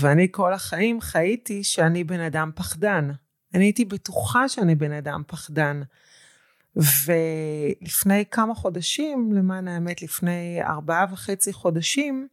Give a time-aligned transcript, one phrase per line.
[0.00, 3.10] ואני כל החיים חייתי שאני בן אדם פחדן.
[3.54, 5.82] אני הייתי בטוחה שאני בן אדם פחדן.
[6.76, 12.28] ולפני כמה חודשים, למען האמת לפני ארבעה וחצי חודשים,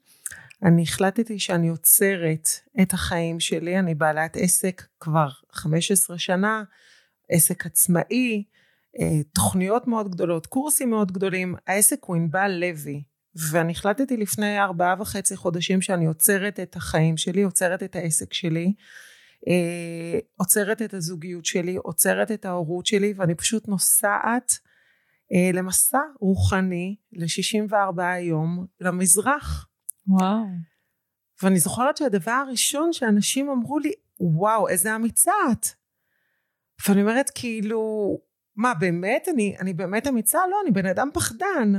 [0.63, 2.49] אני החלטתי שאני עוצרת
[2.81, 6.64] את החיים שלי, אני בעלת עסק כבר 15 שנה,
[7.30, 8.43] עסק עצמאי,
[9.00, 13.04] אה, תוכניות מאוד גדולות, קורסים מאוד גדולים, העסק הוא ענבל לוי,
[13.36, 18.73] ואני החלטתי לפני ארבעה וחצי חודשים שאני עוצרת את החיים שלי, עוצרת את העסק שלי,
[19.48, 24.52] אה, עוצרת את הזוגיות שלי, עוצרת את ההורות שלי, ואני פשוט נוסעת
[25.34, 29.67] אה, למסע רוחני ל-64 יום למזרח.
[30.08, 30.45] וואו.
[31.44, 35.66] ואני זוכרת שהדבר הראשון שאנשים אמרו לי, וואו, איזה אמיצה את.
[36.88, 38.17] ואני אומרת, כאילו,
[38.55, 39.27] מה, באמת?
[39.34, 40.39] אני, אני באמת אמיצה?
[40.52, 41.73] לא, אני בן אדם פחדן.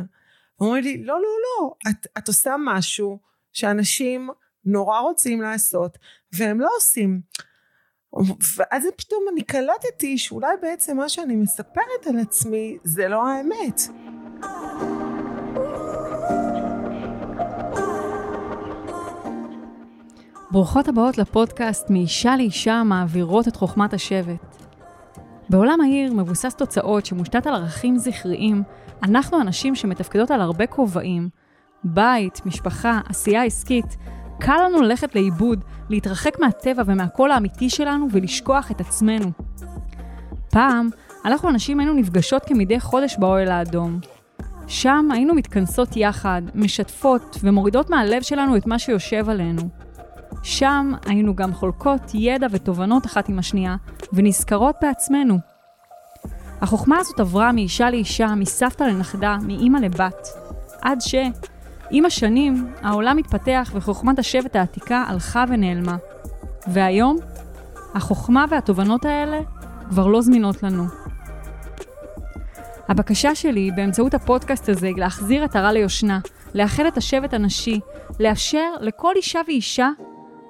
[0.60, 3.18] אומרים לי, לא, לא, לא, את, את עושה משהו
[3.52, 4.28] שאנשים
[4.64, 5.98] נורא רוצים לעשות,
[6.32, 7.20] והם לא עושים.
[8.56, 13.80] ואז פתאום אני קלטתי שאולי בעצם מה שאני מספרת על עצמי זה לא האמת.
[20.50, 24.56] ברוכות הבאות לפודקאסט מאישה לאישה מעבירות את חוכמת השבט.
[25.50, 28.62] בעולם העיר מבוסס תוצאות שמושתת על ערכים זכריים,
[29.02, 31.28] אנחנו אנשים שמתפקדות על הרבה כובעים,
[31.84, 33.96] בית, משפחה, עשייה עסקית,
[34.40, 39.30] קל לנו ללכת לאיבוד, להתרחק מהטבע ומהקול האמיתי שלנו ולשכוח את עצמנו.
[40.50, 40.88] פעם,
[41.24, 44.00] אנחנו הנשים היינו נפגשות כמדי חודש באוהל האדום.
[44.66, 49.62] שם היינו מתכנסות יחד, משתפות ומורידות מהלב שלנו את מה שיושב עלינו.
[50.42, 53.76] שם היינו גם חולקות ידע ותובנות אחת עם השנייה,
[54.12, 55.53] ונזכרות בעצמנו.
[56.64, 60.28] החוכמה הזאת עברה מאישה לאישה, מסבתא לנכדה, מאימא לבת,
[60.82, 61.14] עד ש...
[61.90, 65.96] עם השנים, העולם התפתח וחוכמת השבט העתיקה הלכה ונעלמה.
[66.66, 67.16] והיום,
[67.94, 69.40] החוכמה והתובנות האלה
[69.88, 70.84] כבר לא זמינות לנו.
[72.88, 76.20] הבקשה שלי באמצעות הפודקאסט הזה היא להחזיר את הרע ליושנה,
[76.54, 77.80] לאחד את השבט הנשי,
[78.20, 79.90] לאפשר לכל אישה ואישה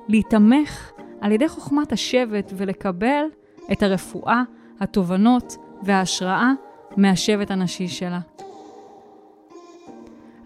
[0.09, 0.91] להיתמך
[1.21, 3.25] על ידי חוכמת השבט ולקבל
[3.72, 4.43] את הרפואה,
[4.81, 6.53] התובנות וההשראה
[6.97, 8.21] מהשבט הנשי שלה.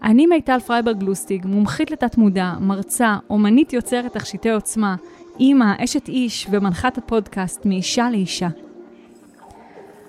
[0.03, 4.95] אני מיטל פרייברג לוסטיג, מומחית לתת מודע, מרצה, אומנית יוצרת תכשיטי עוצמה,
[5.39, 8.47] אימא, אשת איש ומנחת הפודקאסט מאישה לאישה.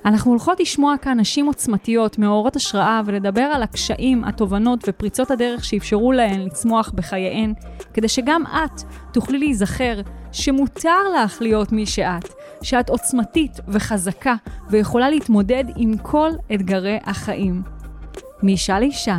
[0.05, 6.13] אנחנו הולכות לשמוע כאן נשים עוצמתיות, מאורות השראה, ולדבר על הקשיים, התובנות ופריצות הדרך שאפשרו
[6.13, 7.55] להן לצמוח בחייהן,
[7.95, 8.83] כדי שגם את
[9.13, 10.01] תוכלי להיזכר
[10.33, 12.29] שמותר לך להיות מי שאת,
[12.63, 14.35] שאת עוצמתית וחזקה
[14.71, 17.63] ויכולה להתמודד עם כל אתגרי החיים.
[18.43, 19.19] מאישה לאישה,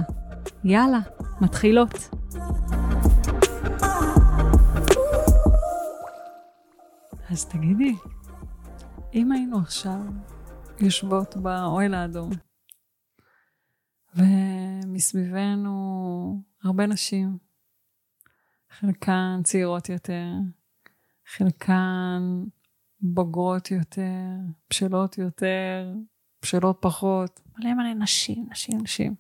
[0.64, 1.00] יאללה,
[1.42, 2.10] מתחילות.
[7.30, 7.96] אז תגידי,
[9.14, 10.00] אם היינו עכשיו
[10.80, 12.30] יושבות באוהל האדום,
[14.16, 15.72] ומסביבנו
[16.64, 17.38] הרבה נשים,
[18.70, 20.28] חלקן צעירות יותר,
[21.26, 22.44] חלקן
[23.02, 24.02] בוגרות יותר,
[24.70, 25.94] בשלות יותר,
[26.42, 29.16] בשלות פחות, מלא מלא נשים, נשים, נשים.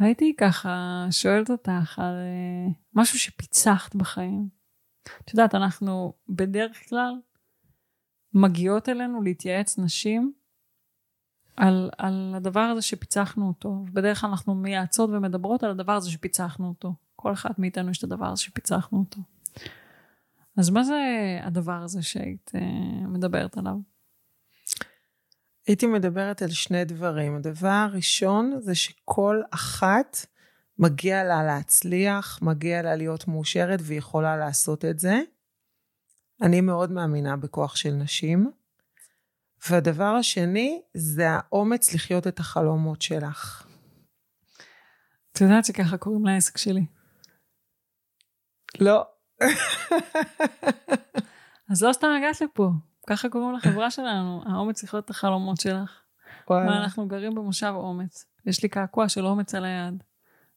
[0.00, 4.48] והייתי ככה שואלת אותך על uh, משהו שפיצחת בחיים.
[5.24, 7.14] את יודעת, אנחנו בדרך כלל
[8.34, 10.32] מגיעות אלינו להתייעץ נשים
[11.56, 13.84] על, על הדבר הזה שפיצחנו אותו.
[13.92, 16.94] בדרך כלל אנחנו מייעצות ומדברות על הדבר הזה שפיצחנו אותו.
[17.16, 19.20] כל אחת מאיתנו יש את הדבר הזה שפיצחנו אותו.
[20.58, 21.00] אז מה זה
[21.42, 23.74] הדבר הזה שהיית uh, מדברת עליו?
[25.66, 27.36] הייתי מדברת על שני דברים.
[27.36, 30.26] הדבר הראשון זה שכל אחת
[30.78, 35.20] מגיע לה להצליח, מגיע לה להיות מאושרת והיא יכולה לעשות את זה.
[36.42, 38.50] אני מאוד מאמינה בכוח של נשים.
[39.70, 43.66] והדבר השני זה האומץ לחיות את החלומות שלך.
[45.32, 46.86] את יודעת שככה קוראים לעסק שלי.
[48.80, 49.09] לא.
[51.70, 52.70] אז לא סתם הגעת לפה.
[53.06, 56.00] ככה קוראים לחברה שלנו, האומץ לחיות את החלומות שלך.
[56.50, 56.66] וואי.
[56.66, 58.24] מה, אנחנו גרים במושב אומץ.
[58.46, 60.02] יש לי קעקוע של אומץ על היד.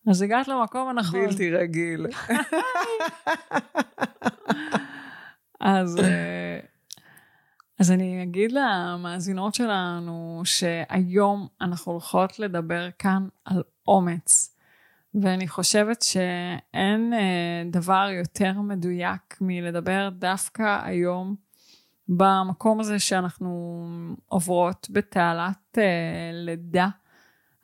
[0.08, 1.26] אז הגעת למקום הנכון.
[1.26, 2.08] בלתי רגיל.
[5.60, 6.60] אז, אה,
[7.80, 14.53] אז אני אגיד למאזינות שלנו שהיום אנחנו הולכות לדבר כאן על אומץ.
[15.22, 21.36] ואני חושבת שאין אה, דבר יותר מדויק מלדבר דווקא היום
[22.08, 23.86] במקום הזה שאנחנו
[24.28, 26.88] עוברות בתעלת אה, לידה,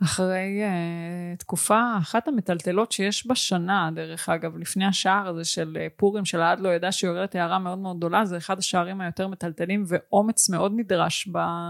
[0.03, 6.25] אחרי uh, תקופה אחת המטלטלות שיש בשנה, דרך אגב, לפני השער הזה של uh, פורים,
[6.25, 10.49] של העד לא ידע שיורדת הערה מאוד מאוד גדולה, זה אחד השערים היותר מטלטלים, ואומץ
[10.49, 11.29] מאוד נדרש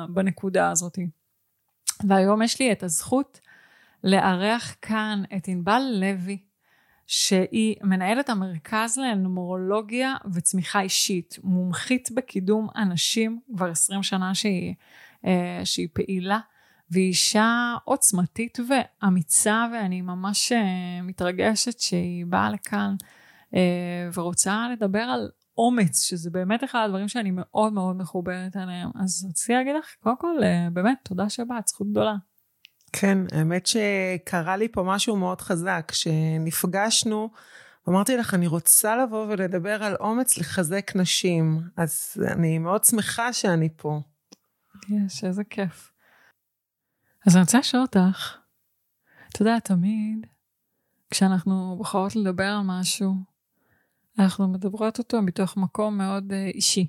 [0.09, 0.99] בנקודה הזאת.
[2.07, 3.39] והיום יש לי את הזכות
[4.03, 6.37] לארח כאן את ענבל לוי,
[7.11, 14.75] שהיא מנהלת המרכז לנומרולוגיה וצמיחה אישית, מומחית בקידום אנשים, כבר 20 שנה שהיא,
[15.25, 16.39] אה, שהיא פעילה,
[16.91, 22.95] והיא אישה עוצמתית ואמיצה, ואני ממש אה, מתרגשת שהיא באה לכאן
[23.55, 28.89] אה, ורוצה לדבר על אומץ, שזה באמת אחד הדברים שאני מאוד מאוד מחוברת אליהם.
[28.95, 30.35] אז רציתי להגיד לך, קודם כל,
[30.73, 32.15] באמת, תודה שבאת, זכות גדולה.
[32.93, 35.85] כן, האמת שקרה לי פה משהו מאוד חזק.
[35.87, 37.29] כשנפגשנו,
[37.89, 41.61] אמרתי לך, אני רוצה לבוא ולדבר על אומץ לחזק נשים.
[41.77, 44.01] אז אני מאוד שמחה שאני פה.
[44.89, 45.91] יש, איזה כיף.
[47.27, 48.37] אז אני רוצה לשאול אותך,
[49.29, 50.27] אתה יודע, תמיד
[51.11, 53.13] כשאנחנו בוחרות לדבר על משהו,
[54.19, 56.87] אנחנו מדברות אותו מתוך מקום מאוד uh, אישי.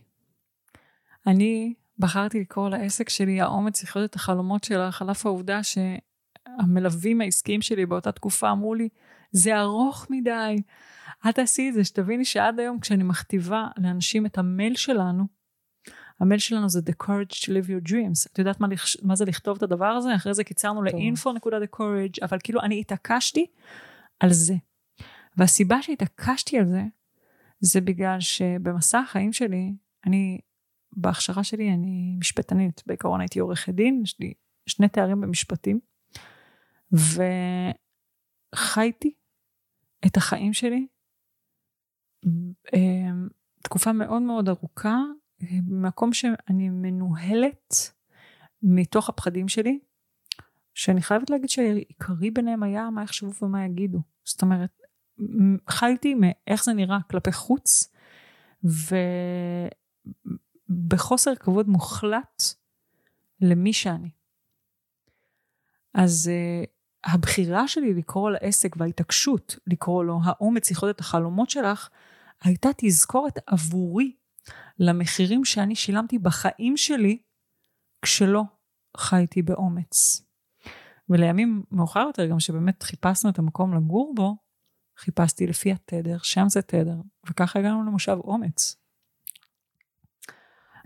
[1.26, 7.62] אני בחרתי לקרוא לעסק שלי האומץ לחיות את החלומות שלך, על אף העובדה שהמלווים העסקיים
[7.62, 8.88] שלי באותה תקופה אמרו לי,
[9.32, 10.62] זה ארוך מדי,
[11.26, 15.24] אל תעשי את זה, שתביני שעד היום כשאני מכתיבה לאנשים את המייל שלנו,
[16.20, 18.28] המייל שלנו זה the courage to live your dreams.
[18.32, 18.68] את יודעת מה,
[19.02, 20.14] מה זה לכתוב את הדבר הזה?
[20.14, 23.46] אחרי זה קיצרנו ל-info.the courage, אבל כאילו אני התעקשתי
[24.20, 24.54] על זה.
[25.36, 26.82] והסיבה שהתעקשתי על זה,
[27.60, 29.72] זה בגלל שבמסע החיים שלי,
[30.06, 30.40] אני
[30.92, 34.32] בהכשרה שלי אני משפטנית, בעיקרון הייתי עורכת דין, יש לי
[34.66, 35.80] שני תארים במשפטים,
[38.52, 39.14] וחייתי
[40.06, 40.86] את החיים שלי
[42.26, 43.28] אמ,
[43.62, 44.98] תקופה מאוד מאוד ארוכה,
[45.40, 47.74] במקום שאני מנוהלת
[48.62, 49.78] מתוך הפחדים שלי,
[50.74, 53.98] שאני חייבת להגיד שהעיקרי ביניהם היה מה יחשבו ומה יגידו.
[54.24, 54.82] זאת אומרת,
[55.68, 57.92] חייתי מאיך זה נראה כלפי חוץ,
[58.64, 58.96] ו...
[60.88, 62.42] בחוסר כבוד מוחלט
[63.40, 64.10] למי שאני.
[65.94, 66.66] אז uh,
[67.04, 71.88] הבחירה שלי לקרוא לעסק וההתעקשות לקרוא לו האומץ לחיות את החלומות שלך,
[72.44, 74.16] הייתה תזכורת עבורי
[74.78, 77.18] למחירים שאני שילמתי בחיים שלי
[78.02, 78.42] כשלא
[78.96, 80.22] חייתי באומץ.
[81.08, 84.36] ולימים מאוחר יותר גם שבאמת חיפשנו את המקום לגור בו,
[84.98, 86.96] חיפשתי לפי התדר, שם זה תדר,
[87.30, 88.79] וככה הגענו למושב אומץ.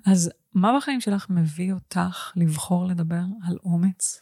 [0.06, 4.20] אז מה בחיים שלך מביא אותך לבחור לדבר על אומץ?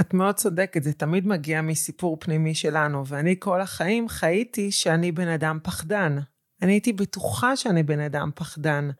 [0.00, 5.28] את מאוד צודקת, זה תמיד מגיע מסיפור פנימי שלנו, ואני כל החיים חייתי שאני בן
[5.28, 6.18] אדם פחדן.
[6.62, 8.90] אני הייתי בטוחה שאני בן אדם פחדן.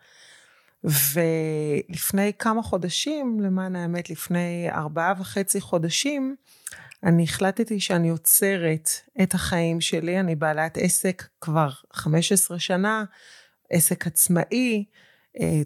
[0.84, 6.36] ולפני כמה חודשים, למען האמת, לפני ארבעה וחצי חודשים,
[7.02, 8.90] אני החלטתי שאני עוצרת
[9.22, 13.04] את החיים שלי, אני בעלת עסק כבר 15 שנה,
[13.70, 14.84] עסק עצמאי,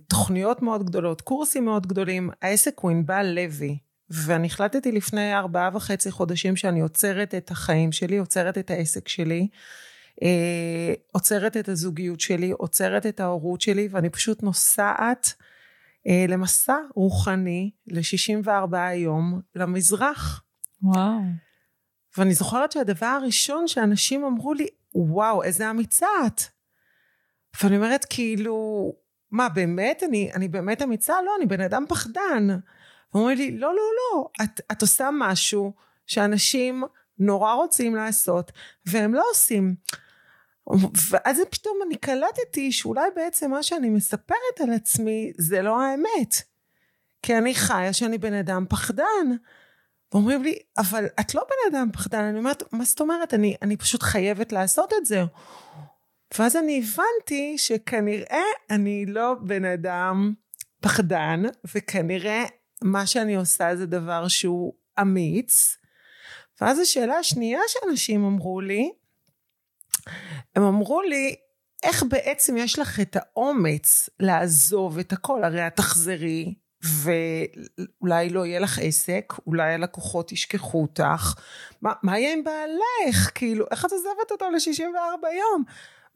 [0.09, 2.31] תוכניות מאוד גדולות, קורסים מאוד גדולים.
[2.43, 3.79] העסק הוא ענבל לוי,
[4.11, 9.49] ואני החלטתי לפני ארבעה וחצי חודשים שאני עוצרת את החיים שלי, עוצרת את העסק שלי,
[10.23, 15.35] אה, עוצרת את הזוגיות שלי, עוצרת את ההורות שלי, ואני פשוט נוסעת
[16.06, 20.43] אה, למסע רוחני ל-64 יום למזרח.
[20.82, 21.21] וואו.
[22.17, 26.41] ואני זוכרת שהדבר הראשון שאנשים אמרו לי, וואו, איזה אמיצה את.
[27.62, 28.93] ואני אומרת, כאילו,
[29.30, 30.02] מה, באמת?
[30.02, 31.14] אני, אני באמת אמיצה?
[31.26, 32.49] לא, אני בן אדם פחדן.
[33.14, 35.73] אומרים לי, לא, לא, לא, את, את עושה משהו
[36.06, 36.85] שאנשים
[37.18, 38.52] נורא רוצים לעשות,
[38.87, 39.75] והם לא עושים.
[41.11, 46.35] ואז פתאום אני קלטתי שאולי בעצם מה שאני מספרת על עצמי זה לא האמת.
[47.23, 49.37] כי אני חיה שאני בן אדם פחדן.
[50.12, 52.25] ואומרים לי, אבל את לא בן אדם פחדן.
[52.25, 53.35] אני אומרת, מה זאת אומרת?
[53.35, 55.25] אני, אני פשוט חייבת לעשות את זה.
[56.38, 60.35] ואז אני הבנתי שכנראה אני לא בן אדם
[60.80, 61.42] פחדן,
[61.75, 62.44] וכנראה
[62.82, 65.76] מה שאני עושה זה דבר שהוא אמיץ.
[66.61, 68.92] ואז השאלה השנייה שאנשים אמרו לי,
[70.56, 71.35] הם אמרו לי,
[71.82, 75.44] איך בעצם יש לך את האומץ לעזוב את הכל?
[75.44, 81.35] הרי את תחזרי ואולי לא יהיה לך עסק, אולי הלקוחות ישכחו אותך.
[81.82, 83.30] מה, מה יהיה עם בעלך?
[83.35, 85.64] כאילו, איך את עוזבת אותו ל-64 יום?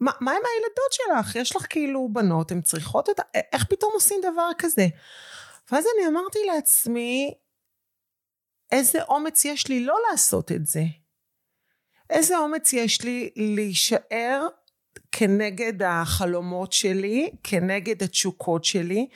[0.02, 1.36] מה, מה עם הילדות שלך?
[1.36, 3.22] יש לך כאילו בנות, הן צריכות את ה...
[3.52, 4.86] איך פתאום עושים דבר כזה?
[5.72, 7.34] ואז אני אמרתי לעצמי,
[8.72, 10.82] איזה אומץ יש לי לא לעשות את זה?
[12.10, 14.46] איזה אומץ יש לי להישאר.
[15.12, 19.06] כנגד החלומות שלי, כנגד התשוקות שלי,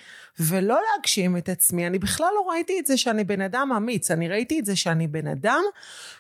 [0.40, 1.86] ולא להגשים את עצמי.
[1.86, 5.06] אני בכלל לא ראיתי את זה שאני בן אדם אמיץ, אני ראיתי את זה שאני
[5.06, 5.62] בן אדם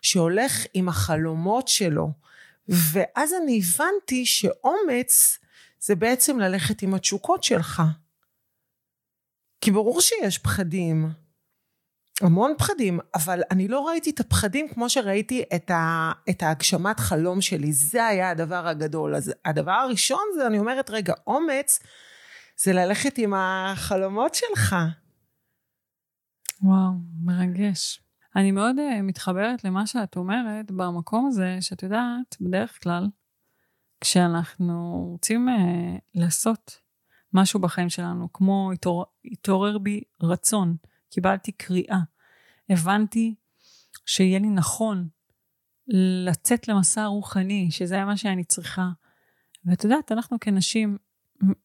[0.02, 2.10] שהולך עם החלומות שלו.
[2.68, 5.38] ואז אני הבנתי שאומץ
[5.80, 7.82] זה בעצם ללכת עם התשוקות שלך.
[9.60, 11.10] כי ברור שיש פחדים,
[12.20, 17.40] המון פחדים, אבל אני לא ראיתי את הפחדים כמו שראיתי את, ה, את ההגשמת חלום
[17.40, 19.14] שלי, זה היה הדבר הגדול.
[19.14, 21.78] אז הדבר הראשון זה, אני אומרת, רגע, אומץ
[22.56, 24.76] זה ללכת עם החלומות שלך.
[26.62, 26.92] וואו,
[27.24, 28.05] מרגש.
[28.36, 33.06] אני מאוד uh, מתחברת למה שאת אומרת במקום הזה, שאת יודעת, בדרך כלל,
[34.00, 35.52] כשאנחנו רוצים uh,
[36.14, 36.78] לעשות
[37.32, 40.76] משהו בחיים שלנו, כמו התעורר, התעורר בי רצון,
[41.10, 41.98] קיבלתי קריאה,
[42.70, 43.34] הבנתי
[44.06, 45.08] שיהיה לי נכון
[46.26, 48.88] לצאת למסע רוחני, שזה מה שאני צריכה.
[49.64, 50.98] ואת יודעת, אנחנו כנשים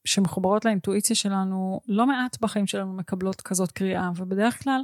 [0.05, 4.81] שמחוברות לאינטואיציה שלנו, לא מעט בחיים שלנו מקבלות כזאת קריאה, ובדרך כלל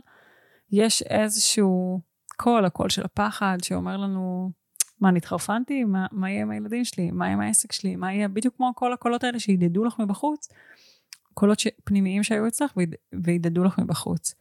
[0.72, 2.02] יש איזשהו
[2.38, 4.52] קול, הקול של הפחד, שאומר לנו,
[5.00, 5.84] מה, נתחרפנתי?
[5.84, 7.12] מה, מה יהיה עם הילדים שלי?
[7.12, 7.96] מה יהיה עם העסק שלי?
[7.96, 8.28] מה יהיה?
[8.28, 10.48] בדיוק כמו כל הקולות האלה שידדו לך מבחוץ,
[11.34, 11.68] קולות ש...
[11.84, 12.74] פנימיים שהיו אצלך
[13.24, 14.36] וידדו לך מבחוץ.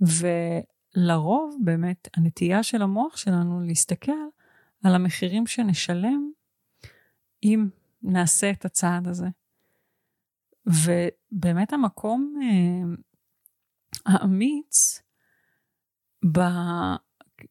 [0.00, 4.12] ולרוב באמת הנטייה של המוח שלנו להסתכל
[4.84, 6.30] על המחירים שנשלם
[7.42, 7.68] אם
[8.02, 9.26] נעשה את הצעד הזה.
[10.66, 14.16] ובאמת המקום אה,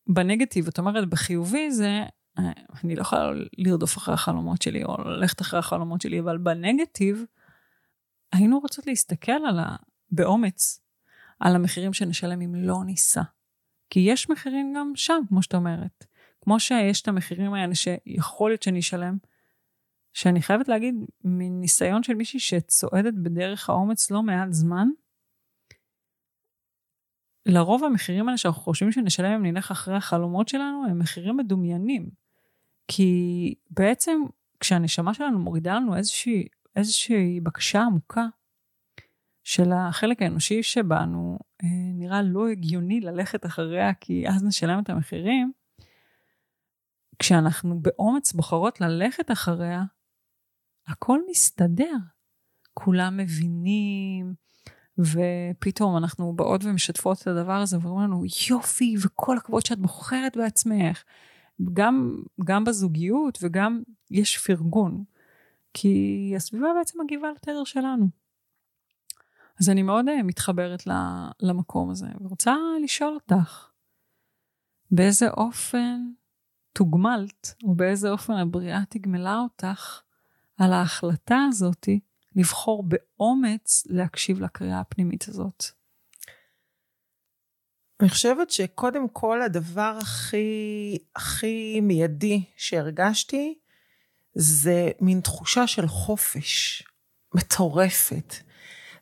[0.08, 2.04] בנגטיב, זאת אומרת בחיובי זה,
[2.40, 2.52] אה,
[2.84, 7.26] אני לא יכולה לרדוף אחרי החלומות שלי או ללכת אחרי החלומות שלי, אבל בנגטיב
[8.34, 9.76] היינו רוצות להסתכל על ה...
[10.12, 10.82] באומץ
[11.40, 13.22] על המחירים שנשלם אם לא ניסע.
[13.90, 16.06] כי יש מחירים גם שם, כמו שאת אומרת.
[16.42, 19.18] כמו שיש את המחירים האלה שיכול להיות שאני אשלם,
[20.14, 24.88] שאני חייבת להגיד, מניסיון של מישהי שצועדת בדרך האומץ לא מעט זמן,
[27.46, 32.10] לרוב המחירים האלה שאנחנו חושבים שנשלם אם נלך אחרי החלומות שלנו, הם מחירים מדומיינים.
[32.88, 34.22] כי בעצם
[34.60, 38.26] כשהנשמה שלנו מורידה לנו איזושהי, איזושהי בקשה עמוקה,
[39.44, 45.52] של החלק האנושי שבנו, אה, נראה לא הגיוני ללכת אחריה, כי אז נשלם את המחירים.
[47.20, 49.84] כשאנחנו באומץ בוחרות ללכת אחריה,
[50.88, 51.98] הכל מסתדר.
[52.74, 54.34] כולם מבינים,
[55.02, 61.04] ופתאום אנחנו באות ומשתפות את הדבר הזה ואומרים לנו יופי וכל הכבוד שאת בוחרת בעצמך.
[61.74, 63.82] גם, גם בזוגיות וגם
[64.12, 65.04] יש פרגון.
[65.74, 68.10] כי הסביבה בעצם מגיבה לתדר שלנו.
[69.60, 70.84] אז אני מאוד אה, מתחברת
[71.42, 73.70] למקום הזה, ורוצה לשאול אותך,
[74.92, 76.12] באיזה אופן
[76.74, 80.02] תוגמלת, או באיזה אופן הבריאה תגמלה אותך
[80.58, 82.00] על ההחלטה הזאתי
[82.36, 85.66] לבחור באומץ להקשיב לקריאה הפנימית הזאת?
[88.02, 93.58] אני חושבת שקודם כל הדבר הכי, הכי מיידי שהרגשתי
[94.36, 96.84] זה מין תחושה של חופש
[97.34, 98.36] מטורפת.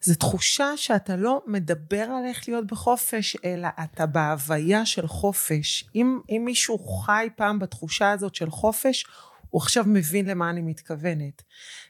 [0.01, 5.89] זו תחושה שאתה לא מדבר על איך להיות בחופש, אלא אתה בהוויה של חופש.
[5.95, 9.05] אם, אם מישהו חי פעם בתחושה הזאת של חופש,
[9.50, 11.43] הוא עכשיו מבין למה אני מתכוונת.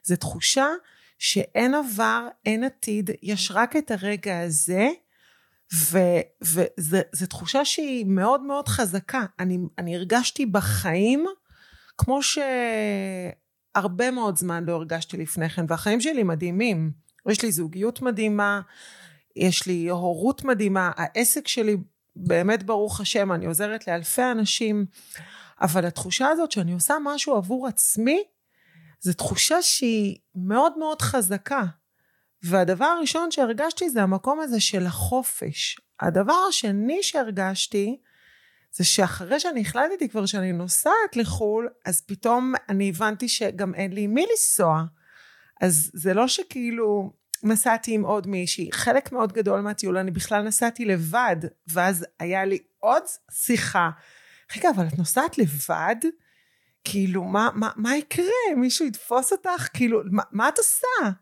[0.04, 0.68] זו תחושה
[1.20, 4.90] שאין עבר, אין עתיד, יש רק את הרגע הזה,
[6.42, 9.26] וזו תחושה שהיא מאוד מאוד חזקה.
[9.40, 11.26] אני, אני הרגשתי בחיים
[11.98, 12.20] כמו
[13.76, 16.92] שהרבה מאוד זמן לא הרגשתי לפני כן, והחיים שלי מדהימים.
[17.30, 18.62] יש לי זוגיות מדהימה,
[19.36, 21.78] יש לי הורות מדהימה, העסק שלי
[22.16, 24.86] באמת ברוך השם, אני עוזרת לאלפי אנשים,
[25.62, 28.24] אבל התחושה הזאת שאני עושה משהו עבור עצמי,
[29.02, 31.64] זו תחושה שהיא מאוד מאוד חזקה.
[32.44, 35.80] והדבר הראשון שהרגשתי זה המקום הזה של החופש.
[36.00, 37.98] הדבר השני שהרגשתי,
[38.72, 44.08] זה שאחרי שאני החלטתי כבר שאני נוסעת לחו"ל, אז פתאום אני הבנתי שגם אין לי
[44.08, 44.84] מי לנסוע.
[45.62, 47.14] אז זה לא שכאילו
[47.44, 51.36] נסעתי עם עוד מישהי, חלק מאוד גדול מהטיול אני בכלל נסעתי לבד,
[51.68, 53.90] ואז היה לי עוד שיחה.
[54.56, 55.96] רגע, אבל את נוסעת לבד?
[56.84, 58.56] כאילו, מה, מה, מה יקרה?
[58.58, 59.68] מישהו יתפוס אותך?
[59.74, 61.18] כאילו, מה, מה את עושה?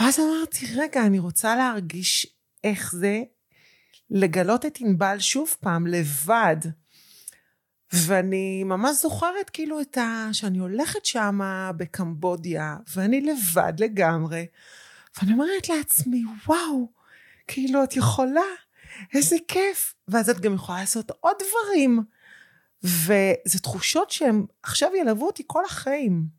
[0.00, 2.26] ואז אמרתי, רגע, אני רוצה להרגיש
[2.64, 3.22] איך זה
[4.10, 6.56] לגלות את ענבל שוב פעם, לבד.
[7.92, 10.28] ואני ממש זוכרת כאילו את ה...
[10.32, 14.46] שאני הולכת שמה בקמבודיה, ואני לבד לגמרי,
[15.18, 16.92] ואני אומרת לעצמי, וואו,
[17.46, 18.40] כאילו את יכולה,
[19.14, 19.94] איזה כיף.
[20.08, 22.02] ואז את גם יכולה לעשות עוד דברים.
[22.82, 26.38] וזה תחושות שהן עכשיו ילוו אותי כל החיים.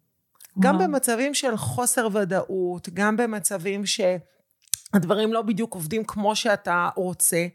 [0.60, 7.48] גם במצבים של חוסר ודאות, גם במצבים שהדברים לא בדיוק עובדים כמו שאתה רוצה,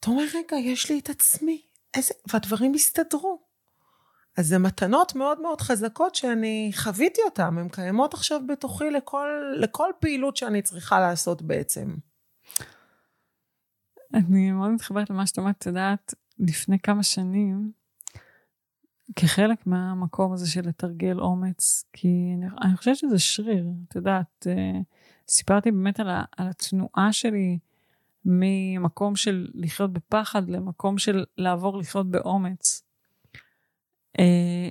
[0.00, 1.62] אתה אומר, רגע, יש לי את עצמי,
[1.94, 2.14] איזה...
[2.32, 3.48] והדברים הסתדרו.
[4.36, 9.90] אז זה מתנות מאוד מאוד חזקות שאני חוויתי אותן, הן קיימות עכשיו בתוכי לכל, לכל
[10.00, 11.94] פעילות שאני צריכה לעשות בעצם.
[14.14, 17.72] אני מאוד מתחברת למה שאת אומרת, את יודעת, לפני כמה שנים,
[19.16, 24.80] כחלק מהמקום הזה של לתרגל אומץ, כי אני, אני חושבת שזה שריר, את יודעת, אה,
[25.28, 27.58] סיפרתי באמת על, ה, על התנועה שלי
[28.24, 32.82] ממקום של לחיות בפחד למקום של לעבור לחיות באומץ.
[34.18, 34.68] אה,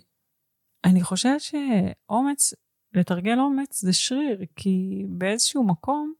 [0.85, 2.53] אני חושבת שאומץ,
[2.93, 6.13] לתרגל אומץ זה שריר, כי באיזשהו מקום,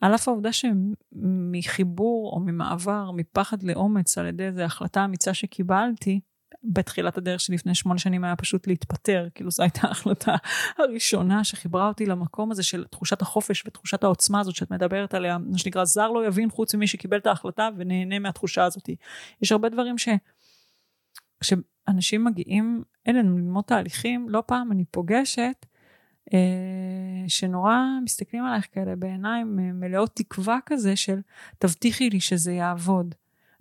[0.00, 6.20] על אף העובדה שמחיבור או ממעבר, מפחד לאומץ על ידי איזו החלטה אמיצה שקיבלתי,
[6.64, 10.34] בתחילת הדרך שלפני שמונה שנים היה פשוט להתפטר, כאילו זו הייתה ההחלטה
[10.78, 15.58] הראשונה שחיברה אותי למקום הזה של תחושת החופש ותחושת העוצמה הזאת שאת מדברת עליה, מה
[15.58, 18.90] שנקרא זר לא יבין חוץ ממי שקיבל את ההחלטה ונהנה מהתחושה הזאת.
[19.42, 20.08] יש הרבה דברים ש...
[21.40, 25.66] כשאנשים מגיעים אלינו ללמוד תהליכים, לא פעם אני פוגשת
[26.34, 31.20] אה, שנורא מסתכלים עלייך כאלה בעיניים אה, מלאות תקווה כזה של
[31.58, 33.14] תבטיחי לי שזה יעבוד.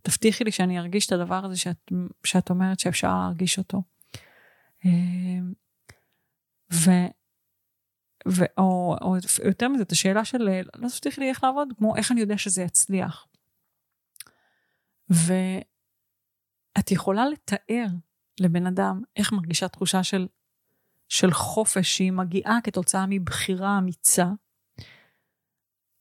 [0.06, 1.92] תבטיחי לי שאני ארגיש את הדבר הזה שאת,
[2.24, 3.84] שאת אומרת שאפשר להרגיש אותו.
[4.86, 4.92] אה,
[6.74, 6.92] ו...
[8.28, 10.38] ו או, או יותר מזה, את השאלה של
[10.76, 13.28] לא תבטיחי לי איך לעבוד, כמו איך אני יודע שזה יצליח.
[15.10, 17.86] ואת יכולה לתאר
[18.40, 20.28] לבן אדם איך מרגישה תחושה של,
[21.10, 24.28] של חופש שהיא מגיעה כתוצאה מבחירה אמיצה,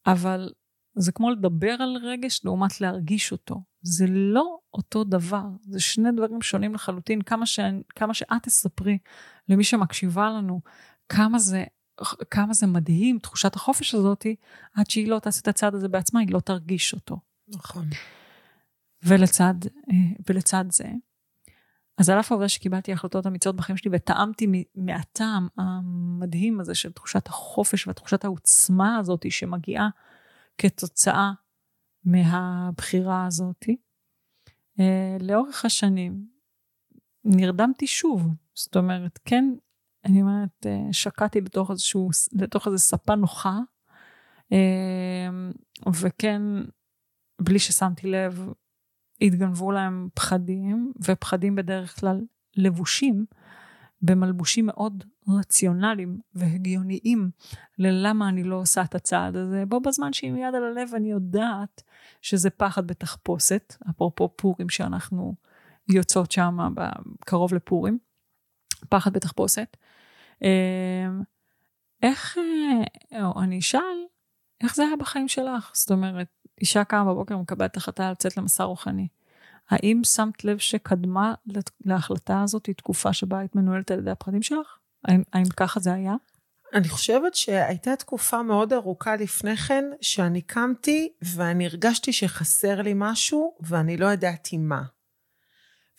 [0.07, 0.53] אבל
[0.95, 3.74] זה כמו לדבר על רגש לעומת להרגיש אותו.
[3.85, 7.23] זה לא אותו דבר, זה שני דברים שונים לחלוטין.
[7.23, 7.61] כמה, ש...
[7.95, 8.99] כמה שאת תספרי
[9.49, 10.61] למי שמקשיבה לנו,
[11.09, 11.65] כמה זה,
[12.31, 14.37] כמה זה מדהים, תחושת החופש הזאתי,
[14.75, 17.19] עד שהיא לא תעשה את הצעד הזה בעצמה, היא לא תרגיש אותו.
[17.49, 17.89] נכון.
[19.03, 19.55] ולצד,
[19.91, 19.97] אה,
[20.29, 20.89] ולצד זה,
[21.99, 27.27] אז על אף העובדה שקיבלתי החלטות אמיצות בחיים שלי וטעמתי מהטעם המדהים הזה של תחושת
[27.27, 29.89] החופש ותחושת העוצמה הזאת שמגיעה
[30.59, 31.33] כתוצאה
[32.05, 33.65] מהבחירה הזאת,
[34.81, 36.27] אה, לאורך השנים
[37.25, 38.29] נרדמתי שוב.
[38.55, 39.45] זאת אומרת, כן,
[40.05, 43.59] אני אומרת, אה, שקעתי לתוך איזשהו, לתוך איזו ספה נוחה,
[44.53, 45.29] אה,
[46.01, 46.43] וכן,
[47.43, 48.49] בלי ששמתי לב,
[49.21, 52.21] התגנבו להם פחדים, ופחדים בדרך כלל
[52.57, 53.27] לבושים
[54.05, 57.31] במלבושים מאוד רציונליים והגיוניים
[57.79, 61.83] ללמה אני לא עושה את הצעד הזה, בו בזמן שעם יד על הלב אני יודעת
[62.23, 65.35] שזה פחד בתחפושת, אפרופו פורים שאנחנו
[65.89, 66.59] יוצאות שם
[67.21, 67.99] קרוב לפורים,
[68.89, 69.77] פחד בתחפושת.
[70.43, 71.23] אמ,
[72.03, 72.39] איך,
[73.13, 74.05] אה, או אני אשאל,
[74.61, 75.71] איך זה היה בחיים שלך?
[75.75, 76.29] זאת אומרת,
[76.61, 79.09] אישה קמה בבוקר ומקבלת החלטה לצאת למסע רוחני.
[79.71, 81.35] האם שמת לב שקדמה
[81.85, 84.79] להחלטה הזאת היא תקופה שבה היית מנוהלת על ידי הפחדים שלך?
[85.05, 86.15] האם, האם ככה זה היה?
[86.75, 93.57] אני חושבת שהייתה תקופה מאוד ארוכה לפני כן, שאני קמתי ואני הרגשתי שחסר לי משהו
[93.61, 94.83] ואני לא ידעתי מה.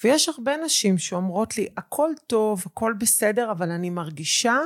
[0.04, 4.58] ויש הרבה נשים שאומרות לי, הכל טוב, הכל בסדר, אבל אני מרגישה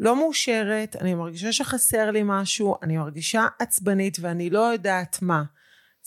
[0.00, 5.42] לא מאושרת, אני מרגישה שחסר לי משהו, אני מרגישה עצבנית ואני לא יודעת מה.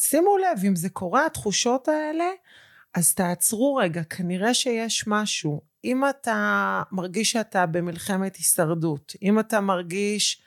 [0.04, 2.26] שימו לב, אם זה קורה, התחושות האלה,
[2.94, 5.62] אז תעצרו רגע, כנראה שיש משהו.
[5.84, 10.42] אם אתה מרגיש שאתה במלחמת הישרדות, אם אתה מרגיש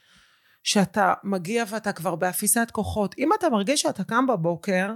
[0.62, 4.92] שאתה מגיע ואתה כבר באפיסת כוחות, אם אתה מרגיש שאתה קם בבוקר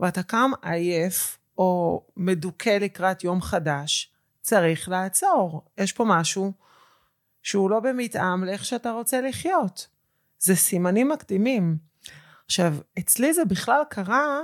[0.00, 5.64] ואתה קם עייף או מדוכא לקראת יום חדש, צריך לעצור.
[5.78, 6.52] יש פה משהו
[7.42, 9.88] שהוא לא במתאם לאיך שאתה רוצה לחיות.
[10.38, 11.89] זה סימנים מקדימים.
[12.50, 14.40] עכשיו, אצלי זה בכלל קרה,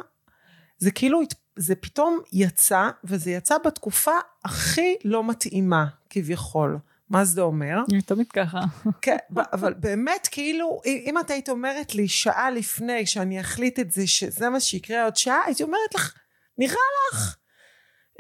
[0.78, 1.20] זה כאילו,
[1.56, 4.12] זה פתאום יצא, וזה יצא בתקופה
[4.44, 6.78] הכי לא מתאימה, כביכול.
[7.10, 7.76] מה זה אומר?
[7.92, 8.60] אני תמיד ככה.
[9.02, 9.16] כן,
[9.52, 14.50] אבל באמת, כאילו, אם את היית אומרת לי שעה לפני שאני אחליט את זה, שזה
[14.50, 16.14] מה שיקרה עוד שעה, הייתי אומרת לך,
[16.58, 16.76] נראה
[17.12, 17.36] לך.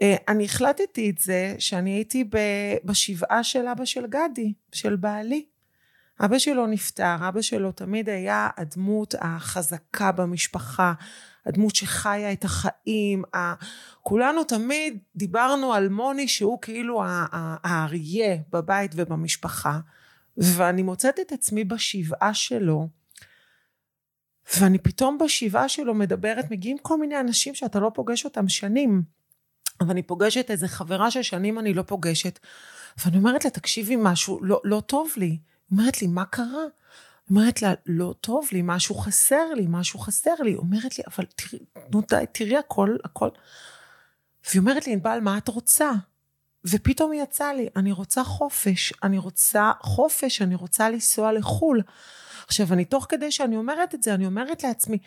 [0.02, 2.24] אה, אני החלטתי את זה שאני הייתי
[2.84, 5.46] בשבעה של אבא של גדי, של בעלי.
[6.20, 10.92] אבא שלו נפטר, אבא שלו תמיד היה הדמות החזקה במשפחה,
[11.46, 13.54] הדמות שחיה את החיים, ה...
[14.02, 19.78] כולנו תמיד דיברנו על מוני שהוא כאילו האריה בבית ובמשפחה,
[20.36, 22.88] ואני מוצאת את עצמי בשבעה שלו,
[24.60, 29.02] ואני פתאום בשבעה שלו מדברת, מגיעים כל מיני אנשים שאתה לא פוגש אותם שנים,
[29.80, 32.38] אבל אני פוגשת איזה חברה ששנים אני לא פוגשת,
[33.04, 35.38] ואני אומרת לה, תקשיבי, משהו לא, לא טוב לי.
[35.70, 36.46] היא אומרת לי, מה קרה?
[37.28, 40.50] היא אומרת לה, לא טוב לי, משהו חסר לי, משהו חסר לי.
[40.50, 41.58] היא אומרת לי, אבל תראי,
[41.92, 43.28] נו די, תראי הכל, הכל.
[44.50, 45.90] והיא אומרת לי, ענבל, מה את רוצה?
[46.64, 51.82] ופתאום יצא לי, אני רוצה חופש, אני רוצה חופש, אני רוצה לנסוע לחו"ל.
[52.46, 54.98] עכשיו, אני תוך כדי שאני אומרת את זה, אני אומרת לעצמי,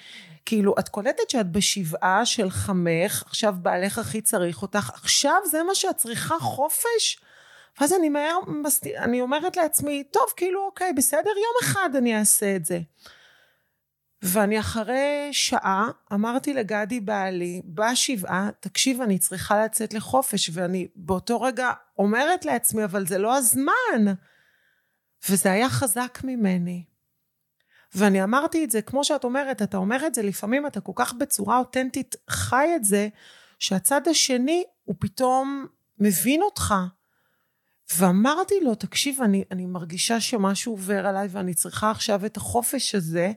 [0.46, 5.76] כאילו, את קולטת שאת בשבעה של חמך, עכשיו בעלך הכי צריך אותך, עכשיו זה מה
[5.76, 7.20] שאת צריכה, חופש?
[7.80, 8.40] ואז אני מהר,
[8.98, 12.80] אני אומרת לעצמי, טוב, כאילו, אוקיי, בסדר, יום אחד אני אעשה את זה.
[14.22, 21.72] ואני אחרי שעה אמרתי לגדי בעלי, בשבעה, תקשיב, אני צריכה לצאת לחופש, ואני באותו רגע
[21.98, 24.14] אומרת לעצמי, אבל זה לא הזמן.
[25.30, 26.84] וזה היה חזק ממני.
[27.96, 31.14] ואני אמרתי את זה, כמו שאת אומרת, אתה אומר את זה, לפעמים אתה כל כך
[31.14, 33.08] בצורה אותנטית חי את זה,
[33.60, 35.68] שהצד השני הוא פתאום
[36.00, 36.74] מבין אותך.
[37.98, 43.32] ואמרתי לו, תקשיב, אני, אני מרגישה שמשהו עובר עליי ואני צריכה עכשיו את החופש הזה.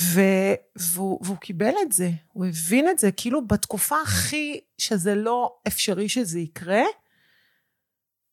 [0.00, 0.20] ו,
[0.76, 6.08] והוא, והוא קיבל את זה, הוא הבין את זה, כאילו בתקופה הכי שזה לא אפשרי
[6.08, 6.82] שזה יקרה,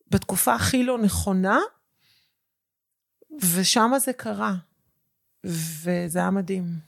[0.08, 1.60] בתקופה הכי לא נכונה,
[3.42, 4.56] ושם זה קרה.
[5.46, 6.80] וזה היה מדהים.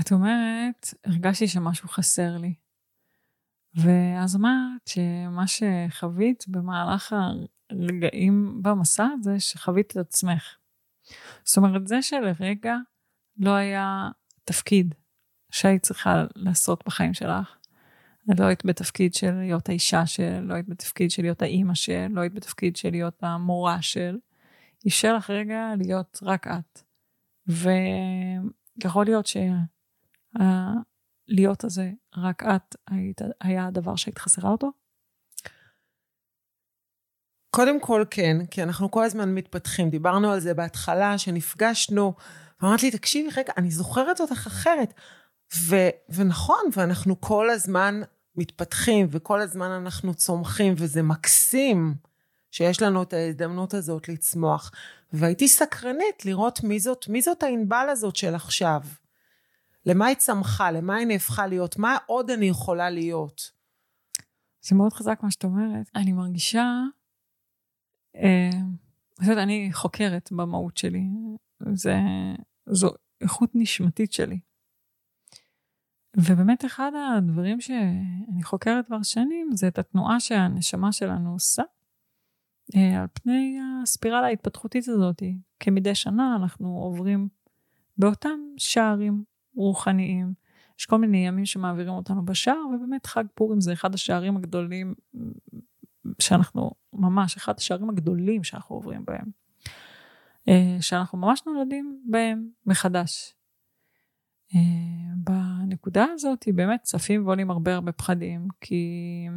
[0.00, 2.54] את אומרת, הרגשתי שמשהו חסר לי.
[3.74, 7.14] ואז אמרת שמה שחווית במהלך
[7.70, 10.56] הרגעים במסע הזה, שחווית את עצמך.
[11.44, 12.76] זאת אומרת, זה שלרגע
[13.36, 14.08] לא היה
[14.44, 14.94] תפקיד
[15.50, 17.56] שהיית צריכה לעשות בחיים שלך.
[18.38, 22.20] לא היית בתפקיד של להיות האישה של, לא היית בתפקיד של להיות האימא של, לא
[22.20, 24.18] היית בתפקיד של להיות המורה של.
[24.86, 26.82] אפשר לך רגע להיות רק את.
[27.46, 29.26] ויכול להיות
[31.32, 34.70] שהלהיות הזה, רק את, היית, היה הדבר שהיית חסרה אותו?
[37.50, 39.90] קודם כל כן, כי אנחנו כל הזמן מתפתחים.
[39.90, 42.14] דיברנו על זה בהתחלה, שנפגשנו,
[42.60, 44.94] ואמרת לי, תקשיבי רגע, אני זוכרת אותך אחרת.
[45.56, 45.76] ו,
[46.08, 48.00] ונכון, ואנחנו כל הזמן
[48.36, 51.94] מתפתחים, וכל הזמן אנחנו צומחים, וזה מקסים.
[52.50, 54.70] שיש לנו את ההזדמנות הזאת לצמוח.
[55.12, 58.80] והייתי סקרנית לראות מי זאת, מי זאת הענבל הזאת של עכשיו.
[59.86, 63.50] למה היא צמחה, למה היא נהפכה להיות, מה עוד אני יכולה להיות.
[64.64, 65.90] זה מאוד חזק מה שאת אומרת.
[65.94, 66.66] אני מרגישה,
[68.16, 68.50] אה,
[69.20, 71.02] אני חוקרת במהות שלי.
[71.72, 71.94] זה,
[72.66, 72.90] זו
[73.20, 74.40] איכות נשמתית שלי.
[76.16, 81.62] ובאמת אחד הדברים שאני חוקרת כבר שנים זה את התנועה שהנשמה שלנו עושה
[82.76, 85.22] אה, על פני הספירלה ההתפתחותית הזאת.
[85.60, 87.28] כמדי שנה אנחנו עוברים
[87.98, 90.34] באותם שערים רוחניים.
[90.78, 94.94] יש כל מיני ימים שמעבירים אותנו בשער, ובאמת חג פורים זה אחד השערים הגדולים
[96.18, 99.30] שאנחנו, ממש, אחד השערים הגדולים שאנחנו עוברים בהם.
[100.48, 103.34] אה, שאנחנו ממש נולדים בהם מחדש.
[104.54, 104.60] אה,
[105.16, 109.28] בנקודה הזאת באמת צפים ועולים הרבה הרבה פחדים, כי...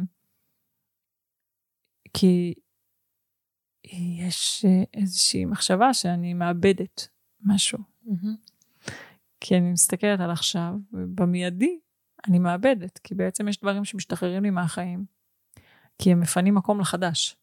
[2.14, 2.54] כי
[4.20, 7.08] יש איזושהי מחשבה שאני מאבדת
[7.40, 7.78] משהו.
[7.78, 8.55] Mm-hmm.
[9.40, 11.80] כי אני מסתכלת על עכשיו, ובמיידי
[12.28, 15.04] אני מאבדת, כי בעצם יש דברים שמשתחררים לי מהחיים,
[15.98, 17.36] כי הם מפנים מקום לחדש,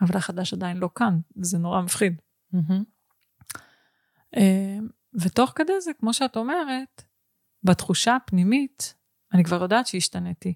[0.00, 2.22] אבל החדש עדיין לא כאן, זה נורא מפחיד.
[2.54, 2.84] Mm-hmm.
[5.20, 7.02] ותוך כדי זה, כמו שאת אומרת,
[7.62, 8.94] בתחושה הפנימית,
[9.32, 10.54] אני כבר יודעת שהשתניתי.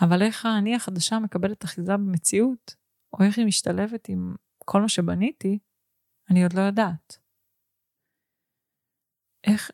[0.00, 2.74] אבל איך אני החדשה מקבלת אחיזה במציאות,
[3.12, 5.58] או איך היא משתלבת עם כל מה שבניתי,
[6.30, 7.23] אני עוד לא יודעת.
[9.46, 9.70] איך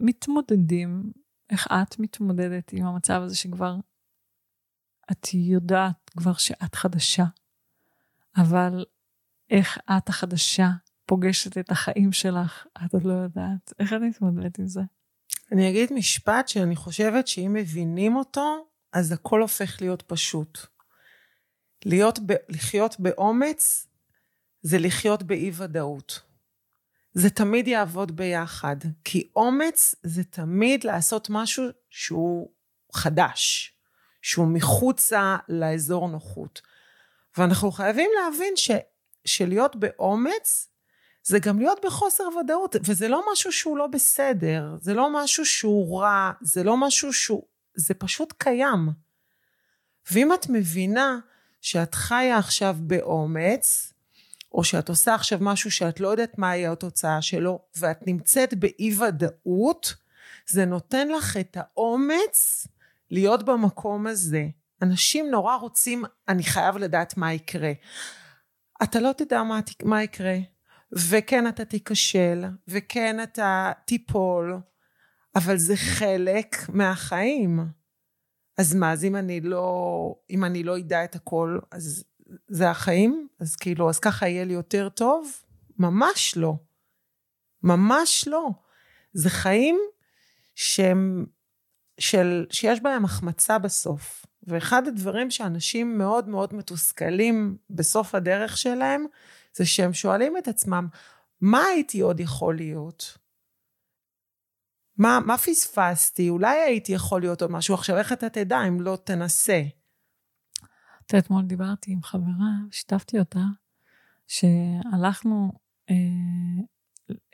[0.00, 1.12] מתמודדים,
[1.50, 3.76] איך את מתמודדת עם המצב הזה שכבר
[5.12, 7.24] את יודעת כבר שאת חדשה,
[8.36, 8.84] אבל
[9.50, 10.68] איך את החדשה
[11.06, 13.72] פוגשת את החיים שלך, את עוד לא יודעת.
[13.78, 14.80] איך את מתמודדת עם זה?
[15.52, 20.58] אני אגיד משפט שאני חושבת שאם מבינים אותו, אז הכל הופך להיות פשוט.
[21.84, 23.86] להיות ב, לחיות באומץ
[24.62, 26.33] זה לחיות באי ודאות.
[27.14, 32.50] זה תמיד יעבוד ביחד, כי אומץ זה תמיד לעשות משהו שהוא
[32.92, 33.72] חדש,
[34.22, 36.62] שהוא מחוצה לאזור נוחות.
[37.38, 38.70] ואנחנו חייבים להבין ש,
[39.24, 40.68] שלהיות באומץ
[41.22, 46.00] זה גם להיות בחוסר ודאות, וזה לא משהו שהוא לא בסדר, זה לא משהו שהוא
[46.00, 47.42] רע, זה לא משהו שהוא,
[47.74, 48.88] זה פשוט קיים.
[50.10, 51.18] ואם את מבינה
[51.60, 53.93] שאת חיה עכשיו באומץ,
[54.54, 58.94] או שאת עושה עכשיו משהו שאת לא יודעת מה יהיה התוצאה שלו, ואת נמצאת באי
[58.98, 59.94] ודאות,
[60.48, 62.66] זה נותן לך את האומץ
[63.10, 64.46] להיות במקום הזה.
[64.82, 67.72] אנשים נורא רוצים, אני חייב לדעת מה יקרה.
[68.82, 70.36] אתה לא תדע מה, מה יקרה,
[70.92, 74.58] וכן אתה תיכשל, וכן אתה תיפול,
[75.36, 77.60] אבל זה חלק מהחיים.
[78.58, 82.04] אז מה, אז אם אני לא, אם אני לא אדע את הכל, אז
[82.48, 83.28] זה החיים?
[83.40, 85.32] אז כאילו, אז ככה יהיה לי יותר טוב?
[85.78, 86.54] ממש לא.
[87.62, 88.50] ממש לא.
[89.12, 89.80] זה חיים
[90.54, 91.26] שהם,
[91.98, 94.26] של, שיש בהם החמצה בסוף.
[94.42, 99.06] ואחד הדברים שאנשים מאוד מאוד מתוסכלים בסוף הדרך שלהם,
[99.54, 100.88] זה שהם שואלים את עצמם,
[101.40, 103.18] מה הייתי עוד יכול להיות?
[104.98, 106.28] מה, מה פספסתי?
[106.28, 107.74] אולי הייתי יכול להיות עוד משהו.
[107.74, 109.62] עכשיו, איך אתה תדע אם לא תנסה?
[111.06, 113.44] אתה אתמול דיברתי עם חברה, שיתפתי אותה,
[114.26, 115.52] שהלכנו,
[115.90, 115.94] אה,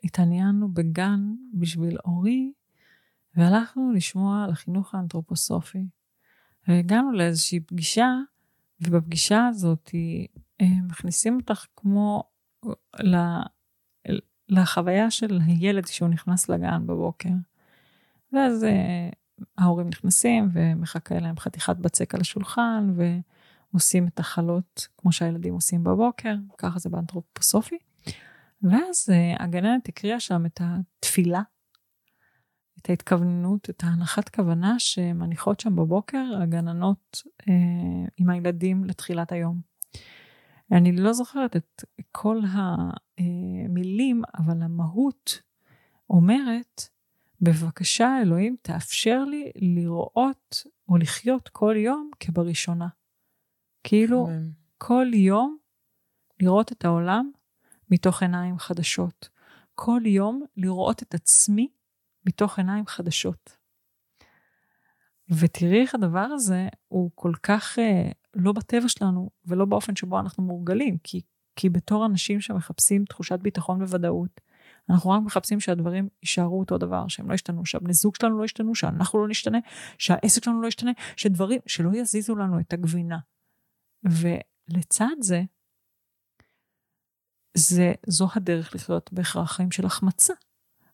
[0.04, 2.52] התעניינו בגן בשביל אורי,
[3.36, 5.86] והלכנו לשמוע על החינוך האנתרופוסופי.
[6.68, 8.08] והגענו לאיזושהי פגישה,
[8.80, 9.90] ובפגישה הזאת
[10.60, 12.22] אה, מכניסים אותך כמו
[14.48, 17.28] לחוויה של הילד כשהוא נכנס לגן בבוקר.
[18.32, 19.10] ואז אה,
[19.58, 22.92] ההורים נכנסים ומחכה להם חתיכת בצק על השולחן
[23.72, 27.78] ועושים את החלות כמו שהילדים עושים בבוקר, ככה זה באנתרופוסופי.
[28.62, 31.42] ואז אה, הגננת הקריאה שם את התפילה
[32.82, 37.54] את ההתכווננות, את ההנחת כוונה שמניחות שם בבוקר הגננות אה,
[38.16, 39.60] עם הילדים לתחילת היום.
[40.72, 42.40] אני לא זוכרת את כל
[43.18, 45.42] המילים, אבל המהות
[46.10, 46.82] אומרת,
[47.40, 52.88] בבקשה אלוהים תאפשר לי לראות או לחיות כל יום כבראשונה.
[53.84, 54.28] כאילו
[54.78, 55.56] כל יום
[56.40, 57.30] לראות את העולם
[57.90, 59.28] מתוך עיניים חדשות.
[59.74, 61.68] כל יום לראות את עצמי
[62.26, 63.56] מתוך עיניים חדשות.
[65.28, 70.42] ותראי איך הדבר הזה הוא כל כך אה, לא בטבע שלנו ולא באופן שבו אנחנו
[70.42, 71.20] מורגלים, כי,
[71.56, 74.40] כי בתור אנשים שמחפשים תחושת ביטחון וודאות,
[74.90, 78.74] אנחנו רק מחפשים שהדברים יישארו אותו דבר, שהם לא ישתנו, שהבני זוג שלנו לא ישתנו,
[78.74, 79.58] שאנחנו לא נשתנה,
[79.98, 83.18] שהעסק שלנו לא ישתנה, שדברים, שלא יזיזו לנו את הגבינה.
[84.04, 85.42] ולצד זה,
[87.54, 90.34] זה, זו הדרך לחיות בהכרח חיים של החמצה.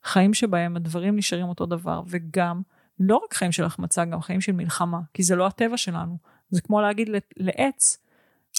[0.05, 2.63] חיים שבהם הדברים נשארים אותו דבר, וגם
[2.99, 6.19] לא רק חיים של החמצה, גם חיים של מלחמה, כי זה לא הטבע שלנו.
[6.51, 7.99] זה כמו להגיד לעץ,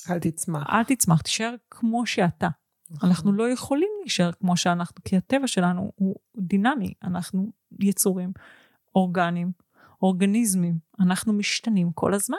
[0.10, 0.68] אל תצמח.
[0.70, 2.48] אל תצמח, תישאר כמו שאתה.
[2.90, 3.10] נכון.
[3.10, 8.32] אנחנו לא יכולים להישאר כמו שאנחנו, כי הטבע שלנו הוא דינמי, אנחנו יצורים
[8.96, 9.52] אורגניים,
[10.02, 12.38] אורגניזמים, אנחנו משתנים כל הזמן.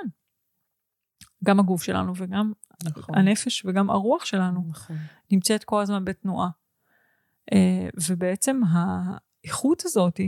[1.45, 2.53] גם הגוף שלנו וגם
[2.85, 3.19] נכון.
[3.19, 4.97] הנפש וגם הרוח שלנו נכון.
[5.31, 6.49] נמצאת כל הזמן בתנועה.
[7.53, 10.21] אה, ובעצם האיכות הזאת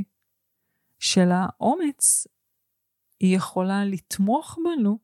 [0.98, 2.26] של האומץ,
[3.20, 4.98] היא יכולה לתמוך בנו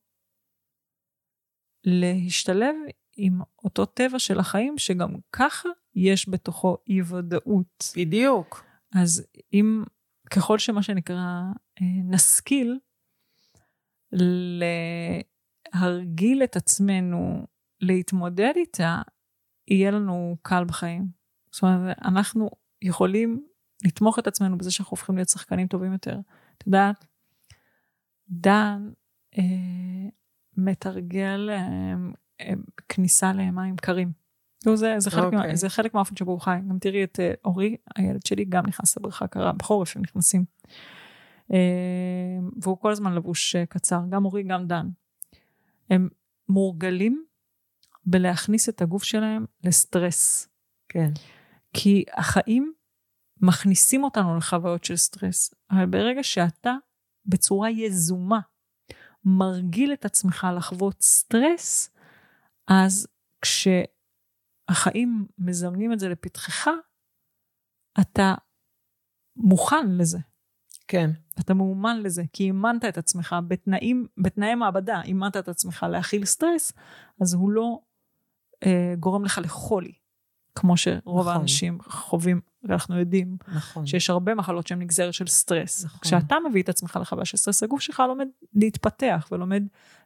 [1.84, 2.74] להשתלב
[3.16, 7.92] עם אותו טבע של החיים, שגם ככה יש בתוכו אי ודאות.
[7.96, 8.64] בדיוק.
[8.94, 9.84] אז אם,
[10.30, 11.42] ככל שמה שנקרא,
[11.80, 12.78] אה, נשכיל
[15.80, 17.46] להרגיל את עצמנו
[17.80, 19.02] להתמודד איתה,
[19.68, 21.08] יהיה לנו קל בחיים.
[21.52, 22.50] זאת אומרת, אנחנו
[22.82, 23.46] יכולים
[23.84, 26.18] לתמוך את עצמנו בזה שאנחנו הופכים להיות שחקנים טובים יותר.
[26.58, 27.06] את יודעת,
[28.30, 28.90] דן
[29.38, 29.42] אה,
[30.56, 31.94] מתרגל אה,
[32.40, 32.52] אה,
[32.88, 34.12] כניסה למים קרים.
[34.74, 35.36] זה, זה, חלק okay.
[35.36, 35.56] מה, אוקיי.
[35.56, 36.58] זה חלק מהאופן שבו הוא חי.
[36.68, 40.44] גם תראי את אה, אורי, הילד שלי, גם נכנס לבריכה קרה, בחורף הם נכנסים.
[41.52, 41.58] אה,
[42.62, 44.88] והוא כל הזמן לבוש אה, קצר, גם אורי, גם דן.
[45.90, 46.08] הם
[46.48, 47.24] מורגלים
[48.04, 50.48] בלהכניס את הגוף שלהם לסטרס.
[50.88, 51.10] כן.
[51.72, 52.72] כי החיים
[53.42, 56.74] מכניסים אותנו לחוויות של סטרס, אבל ברגע שאתה
[57.26, 58.40] בצורה יזומה
[59.24, 61.90] מרגיל את עצמך לחוות סטרס,
[62.68, 63.08] אז
[63.42, 66.68] כשהחיים מזמנים את זה לפתחך,
[68.00, 68.34] אתה
[69.36, 70.18] מוכן לזה.
[70.88, 71.10] כן.
[71.40, 76.72] אתה מאומן לזה, כי אימנת את עצמך בתנאים, בתנאי מעבדה, אימנת את עצמך להכיל סטרס,
[77.20, 77.78] אז הוא לא
[78.66, 79.92] אה, גורם לך לחולי.
[80.54, 81.32] כמו שרוב נכון.
[81.32, 83.86] האנשים חווים, ואנחנו יודעים נכון.
[83.86, 85.84] שיש הרבה מחלות שהן נגזרת של סטרס.
[85.84, 85.98] נכון.
[86.02, 89.62] כשאתה מביא את עצמך לחוויה של סטרס, הגוף שלך לומד להתפתח ולומד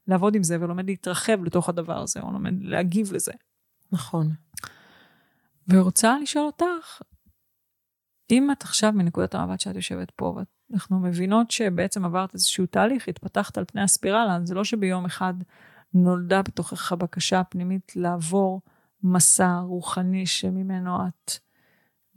[0.09, 3.33] לעבוד עם זה ולומד להתרחב לתוך הדבר הזה, או לומד להגיב לזה.
[3.93, 4.31] נכון.
[5.69, 7.03] ורוצה לשאול אותך,
[8.31, 10.35] אם את עכשיו מנקודת המבט שאת יושבת פה,
[10.71, 15.35] ואנחנו מבינות שבעצם עברת איזשהו תהליך, התפתחת על פני הספירלה, זה לא שביום אחד
[15.95, 18.61] נולדה בתוכך בקשה פנימית לעבור
[19.03, 21.33] מסע רוחני שממנו את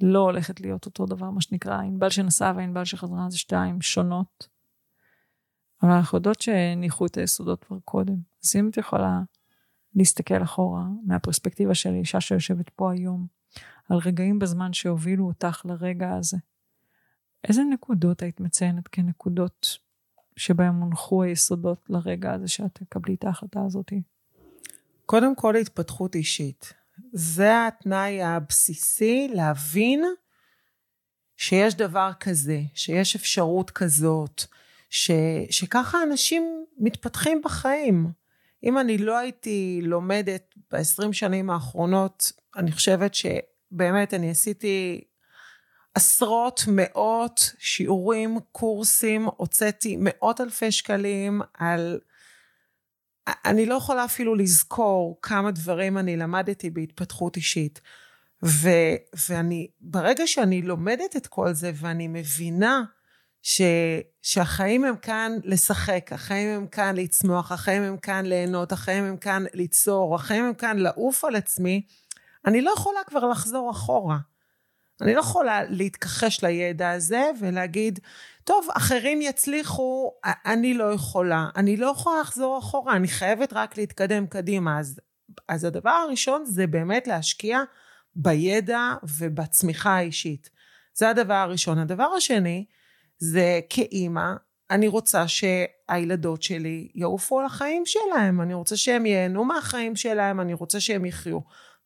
[0.02, 4.48] לא הולכת להיות אותו דבר, מה שנקרא, ענבל שנסעה וענבל שחזרה זה שתיים שונות.
[5.84, 8.16] אבל אנחנו יודעות שהניחו את היסודות כבר קודם.
[8.44, 9.22] אז אם את יכולה
[9.96, 13.28] להסתכל אחורה מהפרספקטיבה של אישה שיושבת פה היום,
[13.90, 16.38] על רגעים בזמן שהובילו אותך לרגע הזה,
[17.48, 19.78] איזה נקודות היית מציינת כנקודות
[20.38, 23.94] שבהם הונחו היסודות לרגע הזה שאת תקבלי את ההחלטה הזאת?
[25.06, 26.74] קודם כל התפתחות אישית.
[27.14, 30.04] זה התנאי הבסיסי להבין
[31.38, 34.44] שיש דבר כזה, שיש אפשרות כזאת,
[34.90, 35.12] ש,
[35.50, 38.12] שככה אנשים מתפתחים בחיים.
[38.64, 45.04] אם אני לא הייתי לומדת ב-20 שנים האחרונות, אני חושבת שבאמת אני עשיתי
[45.96, 52.00] עשרות, מאות שיעורים, קורסים, הוצאתי מאות אלפי שקלים על...
[53.46, 57.82] אני לא יכולה אפילו לזכור כמה דברים אני למדתי בהתפתחות אישית.
[58.46, 58.70] ו,
[59.30, 62.84] ואני, ברגע שאני לומדת את כל זה ואני מבינה
[63.42, 63.62] ש,
[64.22, 69.44] שהחיים הם כאן לשחק, החיים הם כאן לצמוח, החיים הם כאן ליהנות, החיים הם כאן
[69.54, 71.86] ליצור, החיים הם כאן לעוף על עצמי,
[72.46, 74.18] אני לא יכולה כבר לחזור אחורה.
[75.02, 78.00] אני לא יכולה להתכחש לידע הזה ולהגיד,
[78.44, 81.50] טוב, אחרים יצליחו, אני לא יכולה.
[81.56, 84.80] אני לא יכולה לחזור אחורה, אני חייבת רק להתקדם קדימה.
[84.80, 85.00] אז,
[85.48, 87.60] אז הדבר הראשון זה באמת להשקיע
[88.16, 90.50] בידע ובצמיחה האישית.
[90.94, 91.78] זה הדבר הראשון.
[91.80, 92.66] הדבר השני,
[93.18, 94.34] זה כאימא,
[94.72, 100.54] אני רוצה שהילדות שלי יעופו על החיים שלהם, אני רוצה שהם ייהנו מהחיים שלהם, אני
[100.54, 101.40] רוצה שהם יחיו.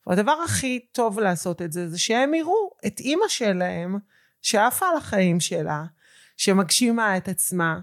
[0.08, 3.98] והדבר הכי טוב לעשות את זה, זה שהם יראו את אימא שלהם,
[4.42, 5.84] שעפה על החיים שלה,
[6.36, 7.80] שמגשימה את עצמה.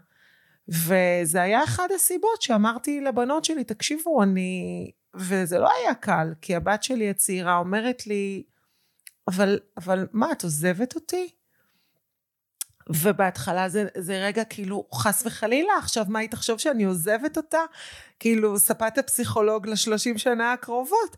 [0.67, 4.91] וזה היה אחד הסיבות שאמרתי לבנות שלי, תקשיבו, אני...
[5.15, 8.43] וזה לא היה קל, כי הבת שלי הצעירה אומרת לי,
[9.27, 11.29] אבל, אבל מה, את עוזבת אותי?
[12.89, 17.59] ובהתחלה זה, זה רגע כאילו חס וחלילה עכשיו מה היא תחשוב שאני עוזבת אותה
[18.19, 21.17] כאילו ספת הפסיכולוג לשלושים שנה הקרובות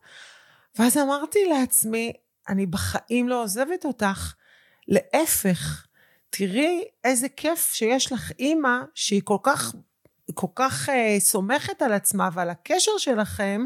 [0.79, 2.13] ואז אמרתי לעצמי
[2.49, 4.33] אני בחיים לא עוזבת אותך
[4.87, 5.85] להפך
[6.29, 9.73] תראי איזה כיף שיש לך אימא שהיא כל כך
[10.33, 13.65] כל כך uh, סומכת על עצמה ועל הקשר שלכם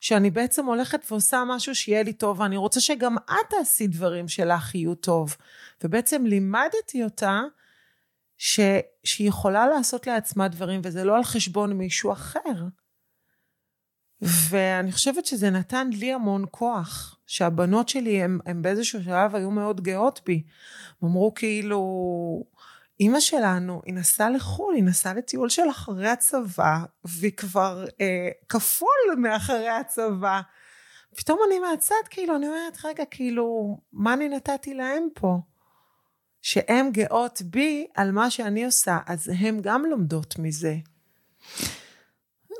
[0.00, 4.74] שאני בעצם הולכת ועושה משהו שיהיה לי טוב, ואני רוצה שגם את תעשי דברים שלך
[4.74, 5.36] יהיו טוב.
[5.84, 7.40] ובעצם לימדתי אותה
[8.38, 8.60] ש,
[9.04, 12.64] שהיא יכולה לעשות לעצמה דברים, וזה לא על חשבון מישהו אחר.
[14.22, 20.20] ואני חושבת שזה נתן לי המון כוח, שהבנות שלי הם באיזשהו שלב היו מאוד גאות
[20.26, 20.42] בי.
[21.02, 22.44] הם אמרו כאילו,
[23.00, 29.16] אימא שלנו, היא נסעה לחו"ל, היא נסעה לטיול של אחרי הצבא, והיא כבר אה, כפול
[29.18, 30.40] מאחרי הצבא.
[31.16, 35.38] פתאום אני מהצד, כאילו, אני אומרת, רגע, כאילו, מה אני נתתי להם פה?
[36.42, 40.76] שהן גאות בי על מה שאני עושה, אז הן גם לומדות מזה.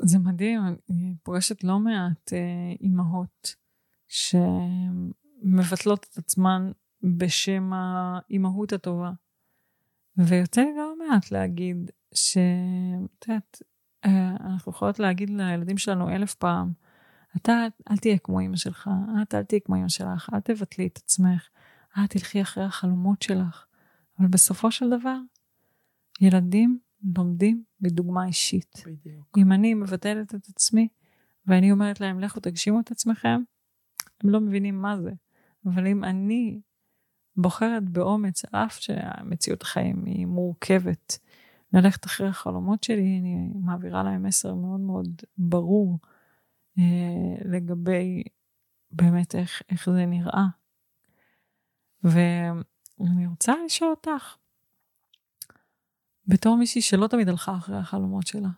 [0.03, 3.57] זה מדהים, אני פוגשת לא מעט אה, אימהות
[5.45, 6.71] שמבטלות את עצמן
[7.03, 9.13] בשם האימהות הטובה.
[10.17, 13.63] ויוצא לי לא מעט להגיד שאת יודעת,
[14.05, 16.73] אה, אנחנו יכולות להגיד לילדים שלנו אלף פעם,
[17.37, 18.91] אתה אל תהיה כמו אמא שלך,
[19.23, 21.49] את אל תהיה כמו אמא שלך, אל תבטלי את עצמך,
[22.05, 23.65] את תלכי אחרי החלומות שלך.
[24.19, 25.19] אבל בסופו של דבר,
[26.21, 26.79] ילדים
[27.17, 28.83] לומדים בדוגמה אישית.
[28.87, 29.39] בדיוק.
[29.39, 30.89] אם אני מבטלת את עצמי,
[31.47, 33.41] ואני אומרת להם, לכו תגשימו את עצמכם,
[34.25, 35.11] הם לא מבינים מה זה.
[35.67, 36.61] אבל אם אני
[37.37, 41.19] בוחרת באומץ, על אף שהמציאות החיים היא מורכבת,
[41.73, 45.99] ללכת אחרי החלומות שלי, אני מעבירה להם מסר מאוד מאוד ברור
[46.79, 48.23] אה, לגבי
[48.91, 50.47] באמת איך, איך זה נראה.
[52.05, 54.37] ואני רוצה לשאול אותך,
[56.29, 58.49] בתור מישהי שלא תמיד הלכה אחרי החלומות שלה,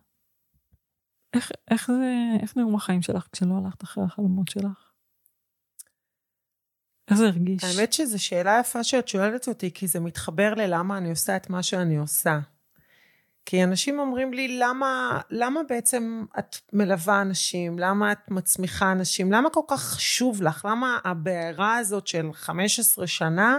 [1.34, 4.90] איך, איך זה, איך נראו החיים שלך כשלא הלכת אחרי החלומות שלך?
[7.08, 7.64] איך זה הרגיש?
[7.64, 11.62] האמת שזו שאלה יפה שאת שואלת אותי, כי זה מתחבר ללמה אני עושה את מה
[11.62, 12.38] שאני עושה.
[13.46, 17.78] כי אנשים אומרים לי, למה, למה בעצם את מלווה אנשים?
[17.78, 19.32] למה את מצמיחה אנשים?
[19.32, 20.64] למה כל כך חשוב לך?
[20.70, 23.58] למה הבעירה הזאת של 15 שנה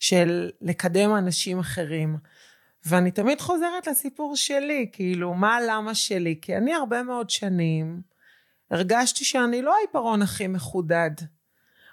[0.00, 2.16] של לקדם אנשים אחרים?
[2.86, 6.38] ואני תמיד חוזרת לסיפור שלי, כאילו, מה הלמה שלי?
[6.42, 8.00] כי אני הרבה מאוד שנים
[8.70, 11.10] הרגשתי שאני לא העיפרון הכי מחודד.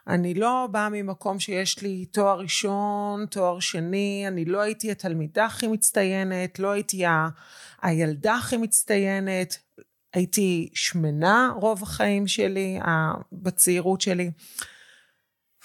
[0.08, 5.68] אני לא באה ממקום שיש לי תואר ראשון, תואר שני, אני לא הייתי התלמידה הכי
[5.68, 7.28] מצטיינת, לא הייתי ה...
[7.82, 9.58] הילדה הכי מצטיינת,
[10.14, 12.80] הייתי שמנה רוב החיים שלי,
[13.32, 14.32] בצעירות שלי.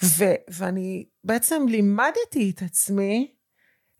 [0.03, 3.31] ו, ואני בעצם לימדתי את עצמי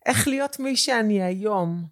[0.06, 1.84] איך להיות מי שאני היום.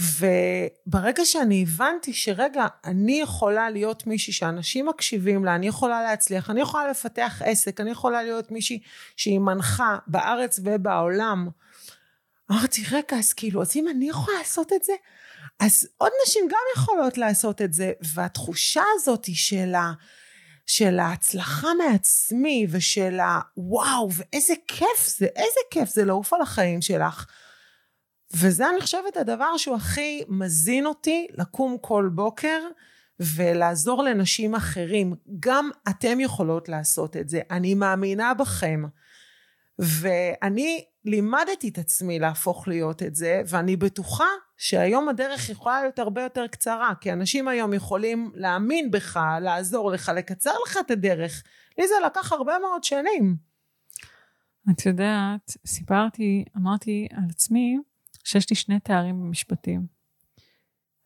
[0.00, 6.60] וברגע שאני הבנתי שרגע, אני יכולה להיות מישהי שאנשים מקשיבים לה, אני יכולה להצליח, אני
[6.60, 8.80] יכולה לפתח עסק, אני יכולה להיות מישהי
[9.16, 11.48] שהיא מנחה בארץ ובעולם.
[12.50, 14.92] אמרתי, רגע, אז כאילו, אז אם אני יכולה לעשות את זה,
[15.60, 17.92] אז עוד נשים גם יכולות לעשות את זה.
[18.14, 19.92] והתחושה הזאת של, ה,
[20.68, 27.26] של ההצלחה מעצמי ושל הוואו, ואיזה כיף זה, איזה כיף זה לעוף על החיים שלך.
[28.36, 32.60] וזה אני חושבת הדבר שהוא הכי מזין אותי לקום כל בוקר
[33.20, 35.14] ולעזור לנשים אחרים.
[35.40, 38.82] גם אתם יכולות לעשות את זה, אני מאמינה בכם.
[39.78, 44.24] ואני לימדתי את עצמי להפוך להיות את זה, ואני בטוחה
[44.56, 50.12] שהיום הדרך יכולה להיות הרבה יותר קצרה, כי אנשים היום יכולים להאמין בך, לעזור לך,
[50.16, 51.42] לקצר לך את הדרך.
[51.78, 53.36] לי זה לקח הרבה מאוד שנים.
[54.70, 57.78] את יודעת, סיפרתי, אמרתי על עצמי,
[58.24, 59.86] שיש לי שני תארים במשפטים.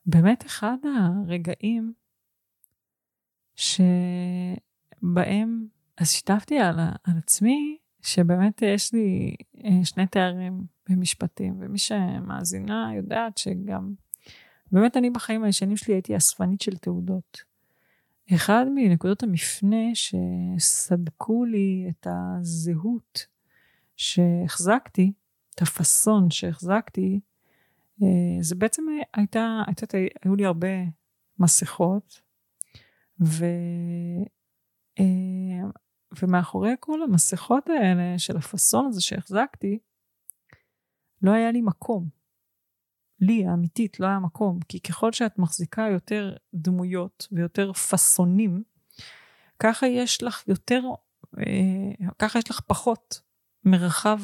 [0.06, 0.76] באמת אחד
[1.26, 1.92] הרגעים
[3.54, 3.86] שבהם,
[5.98, 13.38] אז שיתפתי על, על עצמי, שבאמת יש לי אה, שני תארים במשפטים, ומי שמאזינה יודעת
[13.38, 13.94] שגם,
[14.72, 17.52] באמת אני בחיים הישנים שלי הייתי אספנית של תעודות.
[18.34, 23.26] אחד מנקודות המפנה שסדקו לי את הזהות
[23.96, 25.12] שהחזקתי,
[25.54, 27.20] את הפאסון שהחזקתי,
[28.02, 28.08] אה,
[28.40, 28.82] זה בעצם
[29.14, 29.86] הייתה, הייתה,
[30.24, 30.68] היו לי הרבה
[31.38, 32.20] מסכות,
[33.20, 33.44] ו,
[35.00, 35.04] אה,
[36.22, 39.78] ומאחורי כל המסכות האלה של הפאסון הזה שהחזקתי,
[41.22, 42.08] לא היה לי מקום.
[43.20, 44.60] לי, האמיתית, לא היה מקום.
[44.68, 48.62] כי ככל שאת מחזיקה יותר דמויות ויותר פאסונים,
[49.58, 50.82] ככה יש לך יותר,
[51.38, 53.20] אה, ככה יש לך פחות
[53.64, 54.20] מרחב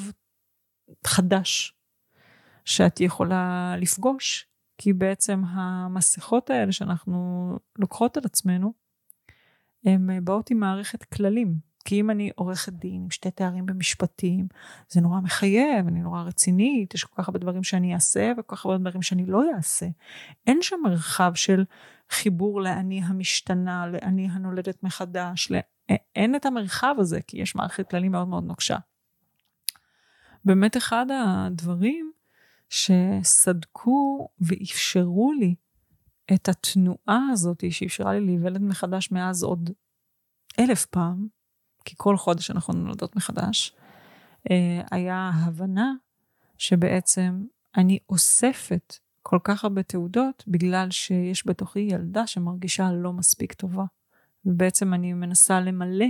[1.07, 1.74] חדש
[2.64, 4.47] שאת יכולה לפגוש,
[4.78, 8.72] כי בעצם המסכות האלה שאנחנו לוקחות על עצמנו,
[9.84, 11.68] הן באות עם מערכת כללים.
[11.89, 14.49] כי אם אני עורכת דין עם שתי תארים במשפטים,
[14.89, 18.66] זה נורא מחייב, אני נורא רצינית, יש כל כך הרבה דברים שאני אעשה וכל כך
[18.66, 19.86] הרבה דברים שאני לא אעשה.
[20.47, 21.64] אין שם מרחב של
[22.11, 25.59] חיבור לאני המשתנה, לאני הנולדת מחדש, לא...
[26.16, 28.76] אין את המרחב הזה, כי יש מערכת כללים מאוד מאוד נוקשה.
[30.45, 32.12] באמת אחד הדברים
[32.68, 35.55] שסדקו ואפשרו לי
[36.34, 39.70] את התנועה הזאת, שאפשרה לי להיוולד מחדש מאז עוד
[40.59, 41.38] אלף פעם,
[41.89, 43.76] כי כל חודש אנחנו נולדות מחדש,
[44.51, 45.93] אה, היה הבנה
[46.59, 47.45] שבעצם
[47.76, 53.84] אני אוספת כל כך הרבה תעודות בגלל שיש בתוכי ילדה שמרגישה לא מספיק טובה.
[54.45, 56.07] ובעצם אני מנסה למלא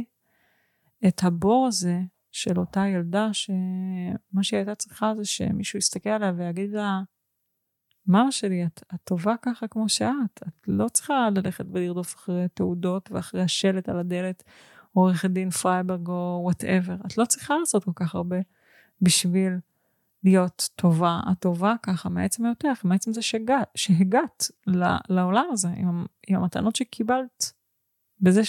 [1.08, 2.00] את הבור הזה
[2.32, 7.02] של אותה ילדה שמה שהיא הייתה צריכה זה שמישהו יסתכל עליה ויגיד לה,
[8.06, 13.10] מאמא שלי, את, את טובה ככה כמו שאת, את לא צריכה ללכת ולרדוף אחרי תעודות
[13.12, 14.42] ואחרי השלט על הדלת,
[14.92, 18.36] עורכת דין פרייברג או whatever, את לא צריכה לעשות כל כך הרבה
[19.02, 19.58] בשביל
[20.24, 21.20] להיות טובה.
[21.32, 24.50] את טובה ככה מעצם היותך, מעצם זה שהגעת, שהגעת
[25.08, 27.52] לעולם הזה, עם, עם המתנות שקיבלת,
[28.20, 28.40] בזה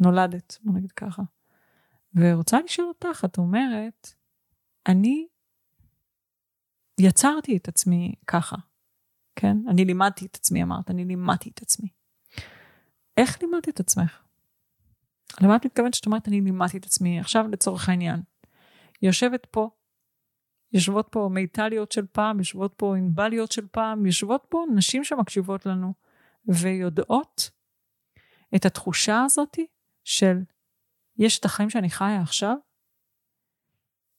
[0.00, 1.22] שנולדת, בוא נגיד ככה.
[2.14, 4.14] ורוצה לשאול אותך, את אומרת,
[4.86, 5.26] אני
[7.00, 8.56] יצרתי את עצמי ככה,
[9.36, 9.56] כן?
[9.68, 11.88] אני לימדתי את עצמי, אמרת, אני לימדתי את עצמי.
[13.16, 14.27] איך לימדת את עצמך?
[15.40, 17.20] למה את מתכוונת שאת אומרת, אני לימדתי את עצמי?
[17.20, 18.22] עכשיו לצורך העניין,
[19.02, 19.70] יושבת פה,
[20.72, 25.94] יושבות פה מיטליות של פעם, יושבות פה ענבליות של פעם, יושבות פה נשים שמקשיבות לנו,
[26.48, 27.50] ויודעות
[28.56, 29.66] את התחושה הזאתי
[30.04, 30.38] של
[31.18, 32.56] יש את החיים שאני חיה עכשיו,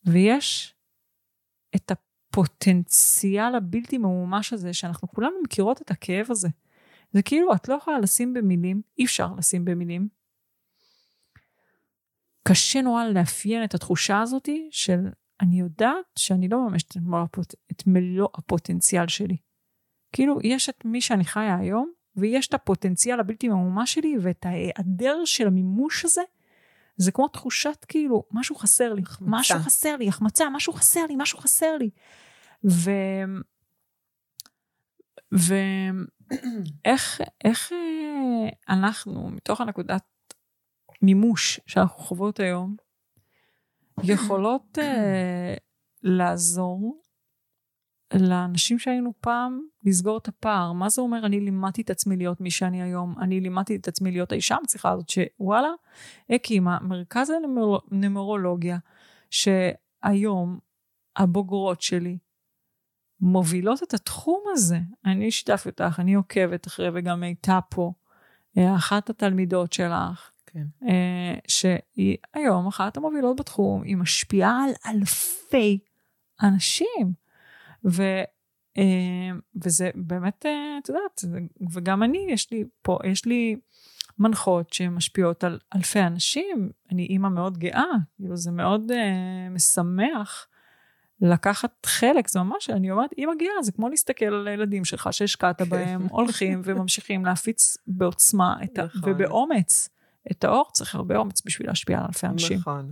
[0.06, 0.76] ויש
[1.76, 6.50] את הפוטנציאל הבלתי ממומש הזה, שאנחנו כולנו מכירות את הכאב הזה.
[7.12, 10.19] זה כאילו, את לא יכולה לשים במילים, אי אפשר לשים במילים.
[12.50, 15.00] קשה נורא לאפיין את התחושה הזאת של
[15.42, 17.54] אני יודעת שאני לא מממשת את מלוא, הפוט...
[17.72, 19.38] את מלוא הפוטנציאל שלי.
[20.12, 25.26] כאילו, יש את מי שאני חיה היום, ויש את הפוטנציאל הבלתי ממומש שלי, ואת ההיעדר
[25.26, 26.22] של המימוש הזה,
[26.98, 29.32] זה כמו תחושת כאילו, משהו חסר לי, החמצה.
[29.32, 31.90] משהו חסר לי, החמצה, משהו חסר לי, משהו חסר לי.
[32.70, 32.92] ו...
[35.32, 40.04] ואיך איך אה, אנחנו, מתוך הנקודת
[41.02, 42.76] מימוש שאנחנו חוות היום,
[44.04, 44.82] יכולות uh,
[46.04, 47.02] לעזור
[48.14, 50.72] לאנשים שהיינו פעם לסגור את הפער.
[50.72, 53.16] מה זה אומר אני לימדתי את עצמי להיות מי שאני היום?
[53.22, 55.72] אני לימדתי את עצמי להיות האישה המצליחה הזאת שוואלה,
[56.30, 57.30] הקימה מרכז
[57.92, 58.78] הנומרולוגיה,
[59.30, 60.60] שהיום
[61.16, 62.18] הבוגרות שלי
[63.22, 64.80] מובילות את התחום הזה.
[65.06, 67.94] אני שיתפתי אותך, אני עוקבת אחרי, וגם הייתה פה
[68.58, 70.88] אה, אחת התלמידות שלך, כן.
[70.90, 75.80] אה, שהיא היום אחת המובילות בתחום, היא משפיעה על אלפי
[76.44, 77.14] אנשים.
[77.86, 78.04] ו,
[78.78, 78.84] אה,
[79.64, 81.22] וזה באמת, אה, את יודעת,
[81.74, 83.56] וגם אני, יש לי פה, יש לי
[84.20, 86.70] מנחות שמשפיעות על אלפי אנשים.
[86.92, 87.84] אני אימא מאוד גאה,
[88.16, 90.48] כאילו זה מאוד אה, משמח.
[91.22, 95.62] לקחת חלק, זה ממש, אני אומרת, אימא גאה, זה כמו להסתכל על הילדים שלך שהשקעת
[95.62, 99.12] בהם, הולכים וממשיכים להפיץ בעוצמה ה- נכון.
[99.14, 99.90] ובאומץ
[100.32, 102.58] את האור, צריך הרבה אומץ בשביל להשפיע על אלפי אנשים.
[102.60, 102.92] נכון.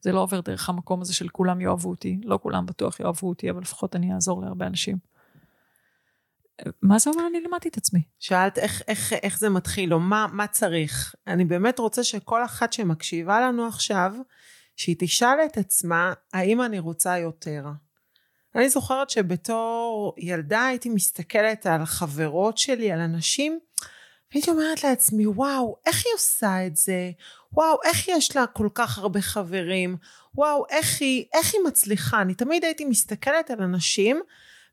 [0.00, 3.50] זה לא עובר דרך המקום הזה של כולם יאהבו אותי, לא כולם בטוח יאהבו אותי,
[3.50, 4.96] אבל לפחות אני אעזור להרבה אנשים.
[6.82, 8.02] מה זה אומר אני לימדתי את עצמי?
[8.18, 11.14] שאלת איך, איך, איך זה מתחיל, או מה, מה צריך.
[11.26, 14.14] אני באמת רוצה שכל אחת שמקשיבה לנו עכשיו,
[14.76, 17.64] שהיא תשאל את עצמה, האם אני רוצה יותר?
[18.54, 23.58] אני זוכרת שבתור ילדה הייתי מסתכלת על חברות שלי, על אנשים,
[24.32, 27.10] והייתי אומרת לעצמי, וואו, איך היא עושה את זה?
[27.52, 29.96] וואו, איך יש לה כל כך הרבה חברים?
[30.34, 32.22] וואו, איך היא, איך היא מצליחה?
[32.22, 34.20] אני תמיד הייתי מסתכלת על אנשים,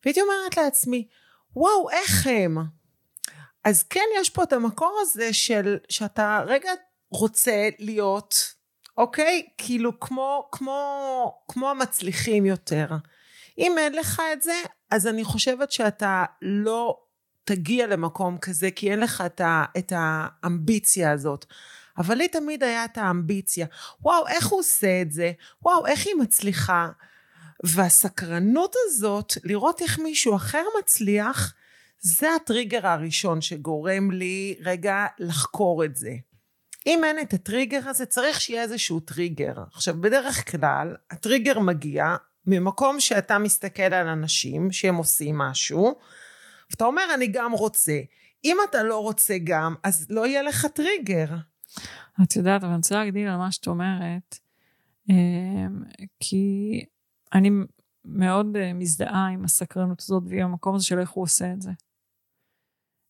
[0.06, 1.08] והייתי אומרת לעצמי,
[1.56, 2.58] וואו, איך הם?
[3.64, 6.70] אז כן, יש פה את המקור הזה של שאתה רגע
[7.12, 8.54] רוצה להיות,
[8.98, 9.48] אוקיי?
[9.58, 12.88] כאילו כמו, כמו, כמו המצליחים יותר.
[13.58, 14.56] אם אין לך את זה,
[14.92, 17.00] אז אני חושבת שאתה לא
[17.44, 21.46] תגיע למקום כזה, כי אין לך את, ה, את האמביציה הזאת.
[21.98, 23.68] אבל לי תמיד היה את האמביציה.
[24.02, 25.32] וואו, איך הוא עושה את זה?
[25.62, 26.90] וואו, איך היא מצליחה?
[27.64, 31.54] והסקרנות הזאת, לראות איך מישהו אחר מצליח,
[32.00, 36.12] זה הטריגר הראשון שגורם לי רגע לחקור את זה.
[36.88, 39.54] אם אין את הטריגר הזה, צריך שיהיה איזשהו טריגר.
[39.74, 42.16] עכשיו, בדרך כלל, הטריגר מגיע
[42.48, 45.96] ממקום שאתה מסתכל על אנשים שהם עושים משהו,
[46.74, 48.00] ואתה אומר, אני גם רוצה.
[48.46, 51.28] אם אתה לא רוצה גם, אז לא יהיה לך טריגר.
[52.24, 54.40] את יודעת, אבל אני רוצה להגדיל על מה שאת אומרת,
[55.10, 55.84] אמ,
[56.20, 56.86] כי
[57.34, 57.50] אני
[58.06, 61.72] מאוד אה, מזדהה עם הסקרנות הזאת ועם המקום הזה של איך הוא עושה את זה.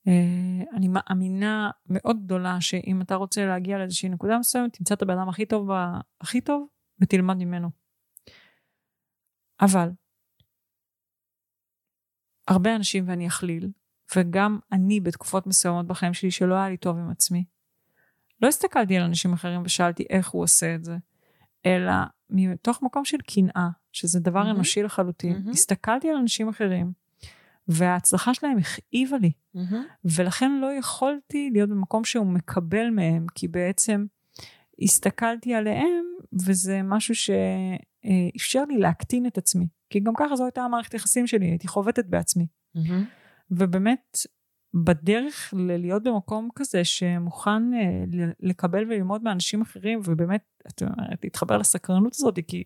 [0.07, 5.17] אה, אני מאמינה מאוד גדולה שאם אתה רוצה להגיע לאיזושהי נקודה מסוימת, תמצא את הבן
[5.17, 5.69] אדם הכי טוב,
[6.21, 6.67] הכי טוב
[7.01, 7.69] ותלמד ממנו.
[9.61, 9.89] אבל
[12.47, 13.69] הרבה אנשים, ואני אכליל,
[14.15, 17.45] וגם אני בתקופות מסוימות בחיים שלי שלא היה לי טוב עם עצמי,
[18.41, 20.97] לא הסתכלתי על אנשים אחרים ושאלתי איך הוא עושה את זה,
[21.65, 21.93] אלא
[22.29, 24.55] מתוך מקום של קנאה, שזה דבר מהמם.
[24.55, 25.49] אנושי לחלוטין, מהמם.
[25.49, 26.91] הסתכלתי על אנשים אחרים,
[27.67, 29.31] וההצלחה שלהם הכאיבה לי,
[30.05, 34.05] ולכן לא יכולתי להיות במקום שהוא מקבל מהם, כי בעצם
[34.81, 36.05] הסתכלתי עליהם,
[36.45, 37.15] וזה משהו
[38.03, 39.67] שאפשר לי להקטין את עצמי.
[39.89, 42.47] כי גם ככה זו הייתה המערכת יחסים שלי, הייתי חובטת בעצמי.
[43.51, 44.17] ובאמת,
[44.73, 48.03] בדרך ללהיות במקום כזה שמוכן אה,
[48.39, 52.63] לקבל וללמוד מאנשים אחרים, ובאמת, את אומרת, להתחבר לסקרנות הזאת, כי,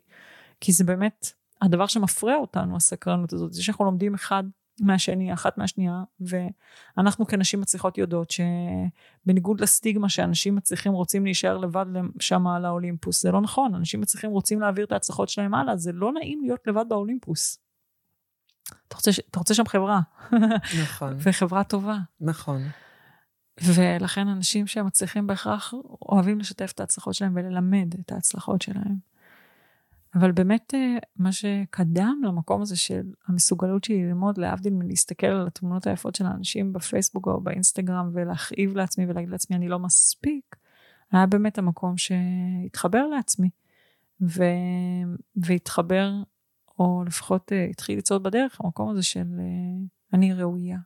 [0.62, 1.28] כי זה באמת
[1.62, 4.44] הדבר שמפריע אותנו, הסקרנות הזאת, זה שאנחנו לומדים אחד
[4.80, 11.86] מהשני, אחת מהשנייה, ואנחנו כנשים מצליחות יודעות שבניגוד לסטיגמה שאנשים מצליחים רוצים להישאר לבד
[12.20, 15.92] שם על האולימפוס, זה לא נכון, אנשים מצליחים רוצים להעביר את ההצלחות שלהם הלאה, זה
[15.92, 17.60] לא נעים להיות לבד באולימפוס.
[18.88, 20.00] אתה רוצה, אתה רוצה שם חברה,
[20.84, 21.98] נכון, וחברה טובה.
[22.22, 22.62] נכון.
[23.64, 28.96] ולכן אנשים שמצליחים בהכרח אוהבים לשתף את ההצלחות שלהם וללמד את ההצלחות שלהם.
[30.20, 35.88] אבל באמת אה, מה שקדם למקום הזה של המסוגלות שלי ללמוד להבדיל מלהסתכל על התמונות
[35.88, 40.56] היפות של האנשים בפייסבוק או באינסטגרם ולהכאיב לעצמי ולהגיד לעצמי אני לא מספיק,
[41.12, 43.50] היה באמת המקום שהתחבר לעצמי
[44.22, 44.44] ו...
[45.36, 46.12] והתחבר
[46.80, 50.78] או לפחות אה, התחיל לצעוד בדרך המקום הזה של אה, אני ראויה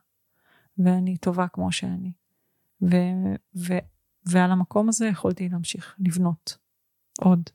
[0.78, 2.12] ואני טובה כמו שאני.
[2.82, 2.96] ו...
[3.56, 3.74] ו...
[4.26, 6.58] ועל המקום הזה יכולתי להמשיך לבנות
[7.20, 7.50] עוד.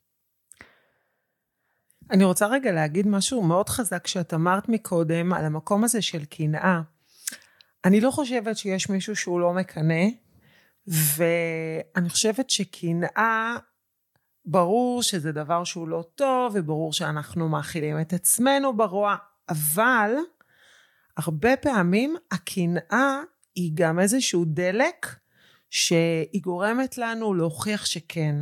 [2.11, 6.81] אני רוצה רגע להגיד משהו מאוד חזק שאת אמרת מקודם על המקום הזה של קנאה.
[7.85, 10.03] אני לא חושבת שיש מישהו שהוא לא מקנא,
[10.87, 13.57] ואני חושבת שקנאה,
[14.45, 19.15] ברור שזה דבר שהוא לא טוב, וברור שאנחנו מאכילים את עצמנו ברוע,
[19.49, 20.11] אבל
[21.17, 23.21] הרבה פעמים הקנאה
[23.55, 25.15] היא גם איזשהו דלק
[25.69, 28.35] שהיא גורמת לנו להוכיח שכן.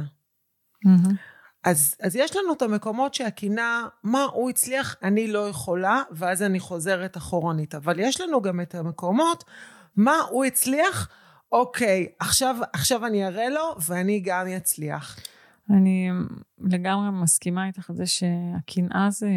[1.66, 6.60] אז, אז יש לנו את המקומות שהקנאה, מה הוא הצליח, אני לא יכולה, ואז אני
[6.60, 7.76] חוזרת אחורנית.
[7.76, 9.44] אבל יש לנו גם את המקומות,
[9.96, 11.10] מה הוא הצליח,
[11.52, 15.20] אוקיי, עכשיו, עכשיו אני אראה לו, ואני גם אצליח.
[15.70, 16.10] אני
[16.60, 19.30] לגמרי מסכימה איתך על זה שהקנאה זה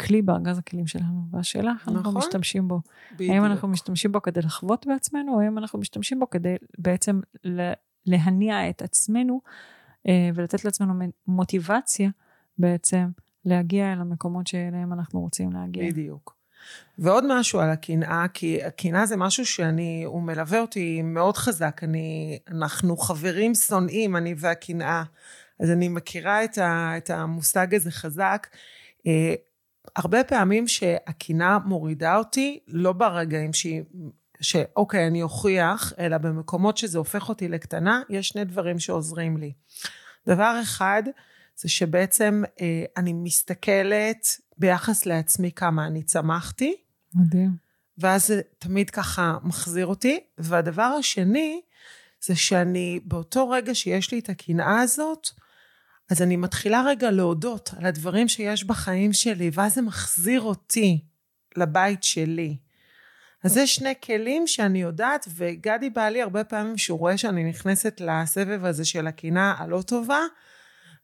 [0.00, 2.16] כלי בארגז הכלים שלנו, והשאלה איך אנחנו נכון.
[2.16, 2.80] משתמשים בו.
[3.14, 3.30] בדיוק.
[3.30, 7.20] האם אנחנו משתמשים בו כדי לחוות בעצמנו, או האם אנחנו משתמשים בו כדי בעצם
[8.06, 9.40] להניע את עצמנו
[10.34, 10.94] ולתת לעצמנו
[11.26, 12.10] מוטיבציה
[12.58, 13.08] בעצם
[13.44, 15.90] להגיע אל המקומות שאליהם אנחנו רוצים להגיע.
[15.90, 16.38] בדיוק.
[16.98, 21.80] ועוד משהו על הקנאה, כי הקנאה זה משהו שאני, הוא מלווה אותי מאוד חזק.
[21.84, 25.02] אני, אנחנו חברים שונאים, אני והקנאה.
[25.60, 28.46] אז אני מכירה את, ה, את המושג הזה חזק.
[29.06, 29.34] אה,
[29.96, 33.82] הרבה פעמים שהקנאה מורידה אותי, לא ברגעים שהיא,
[34.40, 39.52] שאוקיי, אני אוכיח, אלא במקומות שזה הופך אותי לקטנה, יש שני דברים שעוזרים לי.
[40.26, 41.02] דבר אחד,
[41.56, 44.26] זה שבעצם אה, אני מסתכלת
[44.58, 46.76] ביחס לעצמי כמה אני צמחתי,
[47.14, 47.68] מדהים.
[47.98, 50.20] ואז זה תמיד ככה מחזיר אותי.
[50.38, 51.60] והדבר השני,
[52.20, 55.28] זה שאני באותו רגע שיש לי את הקנאה הזאת,
[56.10, 61.04] אז אני מתחילה רגע להודות על הדברים שיש בחיים שלי, ואז זה מחזיר אותי
[61.56, 62.56] לבית שלי.
[63.44, 68.64] אז זה שני כלים שאני יודעת, וגדי בעלי הרבה פעמים כשהוא רואה שאני נכנסת לסבב
[68.64, 70.20] הזה של הקנאה הלא טובה,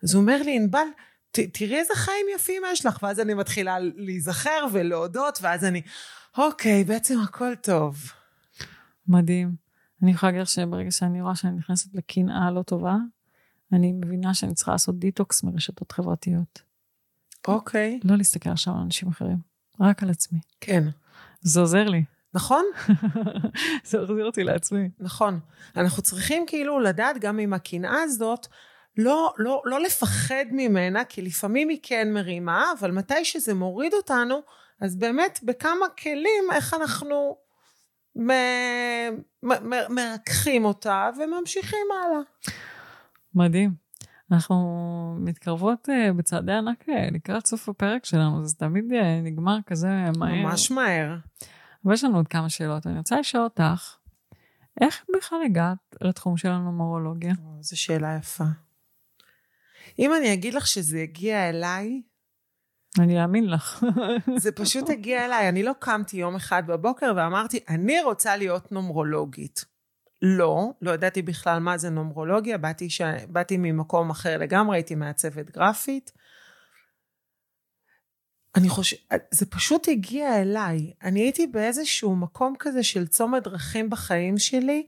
[0.02, 0.86] אז הוא אומר לי, ענבל,
[1.30, 5.82] תראי איזה חיים יפים יש לך, ואז אני מתחילה להיזכר ולהודות, ואז אני,
[6.38, 7.96] אוקיי, בעצם הכל טוב.
[9.08, 9.54] מדהים.
[10.02, 12.96] אני יכולה להגיד לך שברגע שאני רואה שאני נכנסת לקנאה לא טובה,
[13.72, 16.62] אני מבינה שאני צריכה לעשות דיטוקס מרשתות חברתיות.
[17.48, 18.00] אוקיי.
[18.04, 19.38] לא להסתכל עכשיו על אנשים אחרים,
[19.80, 20.38] רק על עצמי.
[20.60, 20.84] כן.
[21.40, 22.04] זה עוזר לי.
[22.34, 22.64] נכון?
[23.84, 24.88] זה מחזיר אותי לעצמי.
[25.00, 25.40] נכון.
[25.76, 28.46] אנחנו צריכים כאילו לדעת גם עם הקנאה הזאת,
[28.96, 34.40] לא, לא, לא לפחד ממנה, כי לפעמים היא כן מרימה, אבל מתי שזה מוריד אותנו,
[34.80, 37.36] אז באמת בכמה כלים איך אנחנו
[38.16, 38.30] מ,
[39.42, 42.20] מ, מ, מרככים אותה וממשיכים הלאה.
[43.34, 43.84] מדהים.
[44.32, 49.88] אנחנו מתקרבות אה, בצעדי ענק אה, לקראת סוף הפרק שלנו, זה תמיד אה, נגמר כזה
[50.18, 50.34] מהר.
[50.34, 51.16] ממש מהר.
[51.84, 52.86] אבל יש לנו עוד כמה שאלות.
[52.86, 53.96] אני רוצה לשאול אותך,
[54.80, 57.32] איך בכלל הגעת לתחום של הנומרולוגיה?
[57.60, 58.44] זו שאלה יפה.
[59.98, 62.02] אם אני אגיד לך שזה הגיע אליי,
[62.98, 63.84] אני אאמין לך.
[64.36, 65.48] זה פשוט הגיע אליי.
[65.48, 69.64] אני לא קמתי יום אחד בבוקר ואמרתי, אני רוצה להיות נומרולוגית.
[70.22, 73.00] לא, לא ידעתי בכלל מה זה נומרולוגיה, באתי, ש...
[73.28, 76.12] באתי ממקום אחר לגמרי, הייתי מעצבת גרפית.
[78.56, 79.00] אני חושבת,
[79.30, 80.92] זה פשוט הגיע אליי.
[81.02, 84.86] אני הייתי באיזשהו מקום כזה של צומת דרכים בחיים שלי,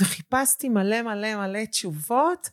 [0.00, 2.50] וחיפשתי מלא מלא מלא תשובות,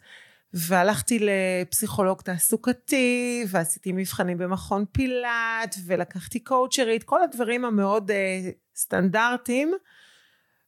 [0.54, 8.14] והלכתי לפסיכולוג תעסוקתי, ועשיתי מבחנים במכון פילאט, ולקחתי קואוצ'רית, כל הדברים המאוד uh,
[8.76, 9.74] סטנדרטיים,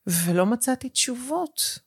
[0.07, 1.79] ולא מצאתי תשובות.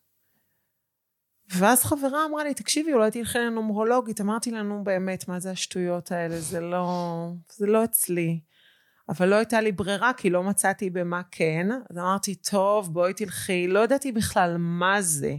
[1.54, 4.20] ואז חברה אמרה לי, תקשיבי, אולי תלכי לנומרולוגית.
[4.20, 6.40] אמרתי לנו, באמת, מה זה השטויות האלה?
[6.40, 8.40] זה לא, זה לא אצלי.
[9.08, 11.66] אבל לא הייתה לי ברירה, כי לא מצאתי במה כן.
[11.90, 13.68] אז אמרתי, טוב, בואי תלכי.
[13.68, 15.34] לא ידעתי בכלל מה זה.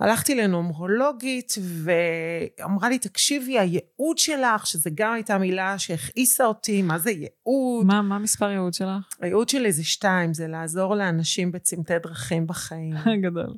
[0.00, 7.10] הלכתי לנומרולוגית, ואמרה לי, תקשיבי, הייעוד שלך, שזה גם הייתה מילה שהכעיסה אותי, מה זה
[7.10, 7.86] ייעוד?
[7.86, 9.08] מה, מה מספר ייעוד שלך?
[9.20, 12.94] הייעוד שלי זה שתיים, זה לעזור לאנשים בצמתי דרכים בחיים.
[13.24, 13.54] גדול.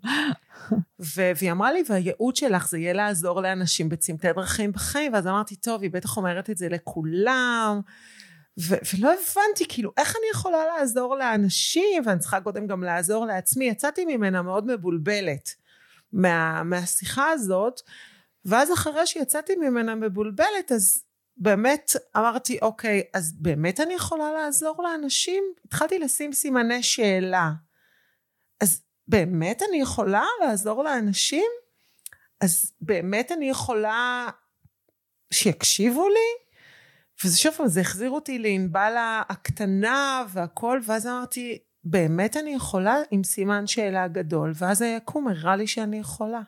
[1.00, 5.56] ו- והיא אמרה לי, והייעוד שלך זה יהיה לעזור לאנשים בצמתי דרכים בחיים, ואז אמרתי,
[5.56, 7.80] טוב, היא בטח אומרת את זה לכולם.
[8.60, 13.64] ו- ולא הבנתי, כאילו, איך אני יכולה לעזור לאנשים, ואני צריכה קודם גם לעזור לעצמי.
[13.64, 15.57] יצאתי ממנה מאוד מבולבלת
[16.12, 17.80] מה- מהשיחה הזאת,
[18.44, 21.04] ואז אחרי שיצאתי ממנה מבולבלת, אז
[21.36, 25.44] באמת אמרתי, אוקיי, אז באמת אני יכולה לעזור לאנשים?
[25.64, 27.50] התחלתי לשים סימני שאלה.
[28.60, 31.50] אז באמת אני יכולה לעזור לאנשים?
[32.40, 34.28] אז באמת אני יכולה
[35.30, 36.48] שיקשיבו לי?
[37.24, 38.94] וזה שוב פעם, זה החזיר אותי לענבל
[39.28, 41.58] הקטנה והכל, ואז אמרתי,
[41.90, 46.40] באמת אני יכולה עם סימן שאלה גדול, ואז היקום הראה לי שאני יכולה.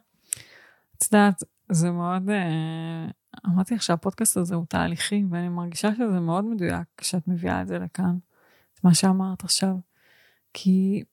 [0.99, 2.31] את יודעת, זה מאוד...
[2.31, 3.07] אה,
[3.47, 7.79] אמרתי לך שהפודקאסט הזה הוא תהליכי, ואני מרגישה שזה מאוד מדויק כשאת מביאה את זה
[7.79, 8.19] לכאן,
[8.75, 9.77] את מה שאמרת עכשיו.
[10.55, 11.05] כי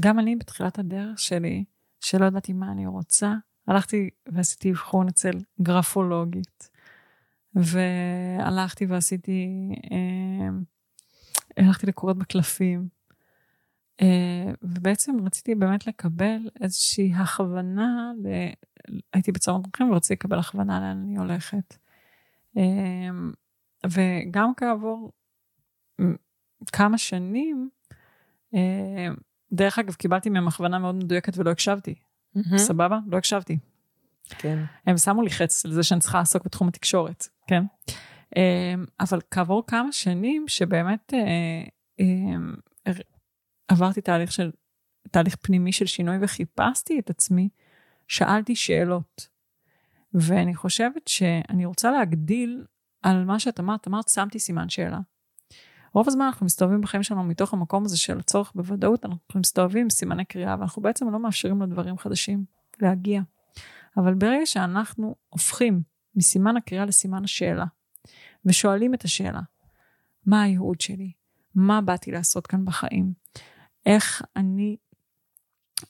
[0.00, 1.64] גם אני בתחילת הדרך שלי,
[2.00, 3.34] שלא ידעתי מה אני רוצה,
[3.66, 6.70] הלכתי ועשיתי אבחון אצל גרפולוגית.
[7.54, 9.48] והלכתי ועשיתי,
[9.92, 10.48] אה,
[11.56, 12.95] הלכתי לקורות בקלפים.
[14.02, 18.28] אה, ובעצם רציתי באמת לקבל איזושהי הכוונה, ל...
[19.12, 21.76] הייתי בצומת דרכים ורציתי לקבל הכוונה לאן אני הולכת.
[22.56, 22.62] אה,
[23.86, 25.12] וגם כעבור
[26.72, 27.68] כמה שנים,
[28.54, 29.08] אה,
[29.52, 31.94] דרך אגב, קיבלתי מהם הכוונה מאוד מדויקת ולא הקשבתי.
[32.56, 32.98] סבבה?
[33.06, 33.58] לא הקשבתי.
[34.28, 34.64] כן.
[34.86, 37.62] הם שמו לי חץ על זה שאני צריכה לעסוק בתחום התקשורת, כן?
[39.00, 41.12] אבל כעבור כמה שנים שבאמת
[43.68, 44.50] עברתי תהליך של,
[45.10, 47.48] תהליך פנימי של שינוי וחיפשתי את עצמי,
[48.08, 49.28] שאלתי שאלות.
[50.14, 52.64] ואני חושבת שאני רוצה להגדיל
[53.02, 54.98] על מה שאת אמרת, אמרת שמתי סימן שאלה.
[55.92, 59.90] רוב הזמן אנחנו מסתובבים בחיים שלנו מתוך המקום הזה של הצורך בוודאות, אנחנו מסתובבים עם
[59.90, 62.44] סימני קריאה ואנחנו בעצם לא מאפשרים לדברים חדשים
[62.80, 63.22] להגיע.
[63.96, 65.82] אבל ברגע שאנחנו הופכים
[66.14, 67.64] מסימן הקריאה לסימן השאלה,
[68.44, 69.40] ושואלים את השאלה,
[70.26, 71.12] מה הייעוד שלי?
[71.54, 73.12] מה באתי לעשות כאן בחיים?
[73.86, 74.76] איך אני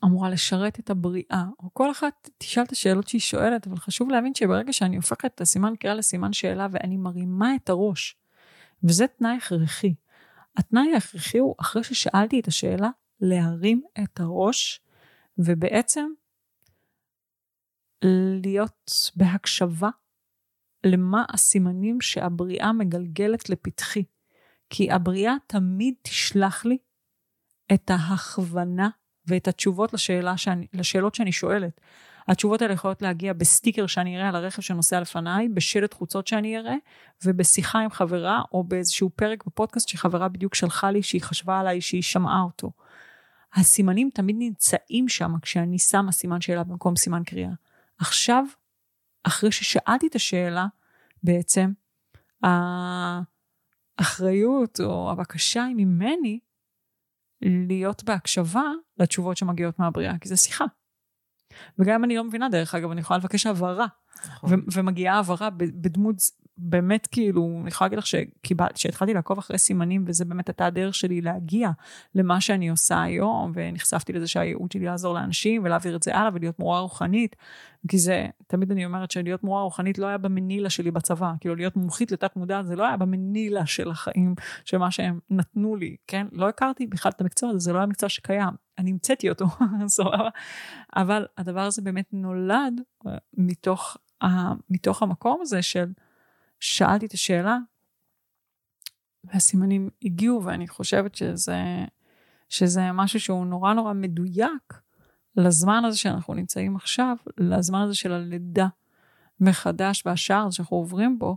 [0.05, 1.45] אמורה לשרת את הבריאה?
[1.59, 5.41] או כל אחת תשאל את השאלות שהיא שואלת, אבל חשוב להבין שברגע שאני הופכת את
[5.41, 8.17] הסימן קריאה לסימן שאלה ואני מרימה את הראש,
[8.85, 9.95] וזה תנאי הכרחי.
[10.57, 12.91] התנאי ההכרחי הוא, אחרי ששאלתי את השאלה,
[13.21, 14.81] להרים את הראש,
[15.39, 16.07] ובעצם
[18.43, 19.89] להיות בהקשבה
[20.87, 24.05] למה הסימנים שהבריאה מגלגלת לפתחי.
[24.71, 26.79] כי הבריאה תמיד תשלח לי
[27.75, 28.89] את ההכוונה
[29.27, 31.81] ואת התשובות לשאלה שאני, לשאלות שאני שואלת.
[32.29, 36.75] התשובות האלה יכולות להגיע בסטיקר שאני אראה על הרכב שנוסע לפניי, בשלט חוצות שאני אראה,
[37.25, 42.03] ובשיחה עם חברה, או באיזשהו פרק בפודקאסט שחברה בדיוק שלחה לי, שהיא חשבה עליי, שהיא
[42.03, 42.71] שמעה אותו.
[43.55, 47.51] הסימנים תמיד נמצאים שם כשאני שמה סימן שאלה במקום סימן קריאה.
[47.99, 48.45] עכשיו,
[49.25, 50.67] אחרי ששאלתי את השאלה,
[51.23, 51.73] בעצם,
[53.99, 56.39] האחריות או הבקשה היא ממני
[57.49, 58.65] להיות בהקשבה
[58.99, 60.65] לתשובות שמגיעות מהבריאה, כי זה שיחה.
[61.79, 63.87] וגם אם אני לא מבינה, דרך אגב, אני יכולה לבקש הבהרה.
[64.27, 64.65] נכון.
[64.73, 66.17] ומגיעה הבהרה בדמות
[66.59, 68.07] באמת כאילו, אני יכולה להגיד לך
[68.75, 71.71] שהתחלתי לעקוב אחרי סימנים, וזה באמת הייתה הדרך שלי להגיע
[72.15, 76.59] למה שאני עושה היום, ונחשפתי לזה שהייעוד שלי לעזור לאנשים, ולהעביר את זה הלאה, ולהיות
[76.59, 77.37] מורה רוחנית,
[77.89, 81.77] כי זה, תמיד אני אומרת שלהיות מורה רוחנית לא היה במנילה שלי בצבא, כאילו להיות
[81.77, 84.35] מומחית לתת מודע, זה לא היה במנילה של החיים,
[84.65, 86.27] של מה שהם נתנו לי, כן?
[86.33, 89.47] לא הכרתי בכלל את המקצוע הזה, זה לא היה מקצוע שקיים, אני המצאתי אותו,
[89.87, 90.29] סבבה?
[90.97, 93.97] אבל הדבר הזה באמת נולד אה, מתוך,
[94.71, 95.93] מתוך המקום הזה של,
[96.61, 97.59] שאלתי את השאלה,
[99.25, 101.85] והסימנים הגיעו, ואני חושבת שזה,
[102.49, 104.81] שזה משהו שהוא נורא נורא מדויק
[105.37, 108.67] לזמן הזה שאנחנו נמצאים עכשיו, לזמן הזה של הלידה
[109.41, 111.37] מחדש והשער שאנחנו עוברים בו,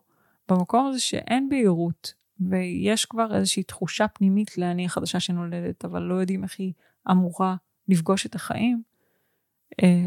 [0.50, 6.44] במקום הזה שאין בהירות, ויש כבר איזושהי תחושה פנימית לאני החדשה שנולדת, אבל לא יודעים
[6.44, 6.74] איך היא
[7.12, 7.56] אמורה
[7.88, 8.84] לפגוש את החיים,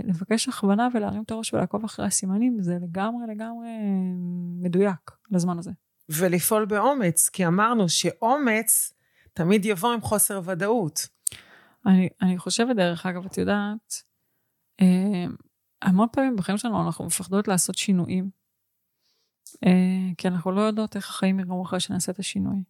[0.05, 3.69] לבקש הכוונה ולהרים את הראש ולעקוב אחרי הסימנים, זה לגמרי לגמרי
[4.63, 5.71] מדויק לזמן הזה.
[6.09, 8.93] ולפעול באומץ, כי אמרנו שאומץ
[9.33, 11.09] תמיד יבוא עם חוסר ודאות.
[11.87, 14.03] אני, אני חושבת, דרך אגב, את יודעת,
[14.81, 15.27] אה,
[15.83, 18.31] המון פעמים בחיים שלנו אנחנו מפחדות לעשות שינויים,
[19.67, 22.63] אה, כי אנחנו לא יודעות איך החיים יראו אחרי שנעשה את השינוי.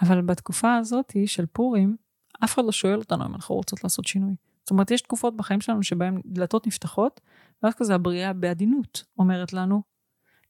[0.00, 1.96] אבל בתקופה הזאת של פורים,
[2.44, 4.34] אף אחד לא שואל אותנו אם אנחנו רוצות לעשות שינוי.
[4.68, 7.20] זאת אומרת, יש תקופות בחיים שלנו שבהן דלתות נפתחות,
[7.62, 9.82] ואז כזה הבריאה בעדינות אומרת לנו,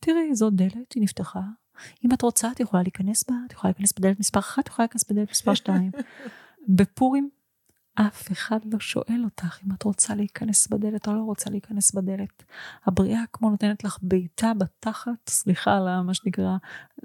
[0.00, 1.40] תראי, זו דלת, היא נפתחה,
[2.04, 4.84] אם את רוצה, את יכולה להיכנס בה, את יכולה להיכנס בדלת מספר 1, את יכולה
[4.84, 5.90] להיכנס בדלת מספר 2.
[6.76, 7.30] בפורים,
[7.94, 12.42] אף אחד לא שואל אותך אם את רוצה להיכנס בדלת או לא רוצה להיכנס בדלת.
[12.86, 16.56] הבריאה כמו נותנת לך בעיטה בתחת, סליחה על מה שנקרא,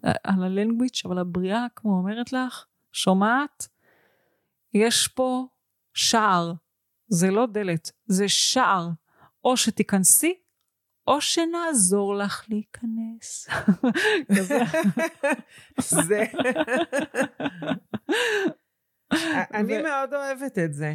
[0.03, 3.68] על הלנגוויץ', אבל הבריאה כמו אומרת לך, שומעת?
[4.74, 5.47] יש פה
[5.93, 6.53] שער,
[7.14, 8.89] זה לא דלת, זה שער.
[9.43, 10.34] או שתיכנסי,
[11.07, 13.47] או שנעזור לך להיכנס.
[16.07, 16.24] זה.
[19.53, 20.93] אני מאוד אוהבת את זה.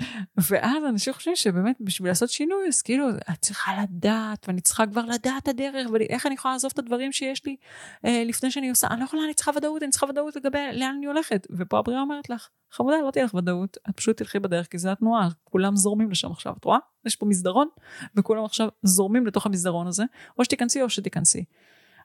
[0.50, 5.04] ואז אנשים חושבים שבאמת בשביל לעשות שינוי, אז כאילו, את צריכה לדעת, ואני צריכה כבר
[5.04, 7.56] לדעת הדרך, ואיך אני יכולה לעזוב את הדברים שיש לי
[8.04, 10.94] אה, לפני שאני עושה, אני לא יכולה, אני צריכה ודאות, אני צריכה ודאות לגבי לאן
[10.98, 11.46] אני הולכת.
[11.50, 14.92] ופה הבריאה אומרת לך, חמודה, לא תהיה לך ודאות, את פשוט תלכי בדרך, כי זה
[14.92, 16.78] התנועה, כולם זורמים לשם עכשיו, את רואה?
[17.06, 17.68] יש פה מסדרון,
[18.16, 20.04] וכולם עכשיו זורמים לתוך המסדרון הזה,
[20.38, 21.44] או שתיכנסי או שתיכנסי.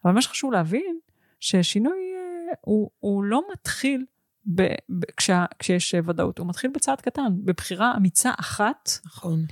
[0.05, 0.99] אבל מה שחשוב להבין,
[1.39, 4.05] ששינוי אה, הוא, הוא לא מתחיל
[4.46, 9.46] ב, ב, כשה, כשיש ודאות, הוא מתחיל בצעד קטן, בבחירה אמיצה אחת, נכון.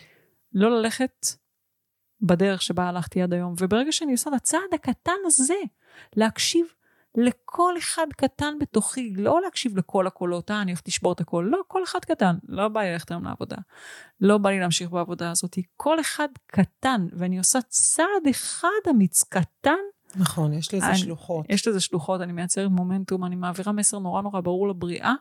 [0.54, 1.28] לא ללכת
[2.22, 3.56] בדרך שבה הלכתי עד היום.
[3.60, 5.56] וברגע שאני עושה את הצעד הקטן הזה,
[6.16, 6.66] להקשיב
[7.16, 11.62] לכל אחד קטן בתוכי, לא להקשיב לכל הקולות, אה, אני הולכת לשבור את הקול, לא,
[11.68, 13.58] כל אחד קטן, לא בא לי ללכת היום לעבודה,
[14.22, 19.80] לא בא לי להמשיך בעבודה הזאת, כל אחד קטן, ואני עושה צעד אחד אמיץ קטן,
[20.16, 21.46] נכון, יש לזה אני, שלוחות.
[21.50, 25.14] יש לזה שלוחות, אני מייצרת מומנטום, אני מעבירה מסר נורא נורא ברור לבריאה,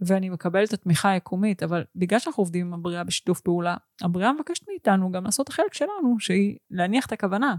[0.00, 4.68] ואני מקבלת את התמיכה היקומית, אבל בגלל שאנחנו עובדים עם הבריאה בשיתוף פעולה, הבריאה מבקשת
[4.68, 7.54] מאיתנו גם לעשות את החלק שלנו, שהיא להניח את הכוונה.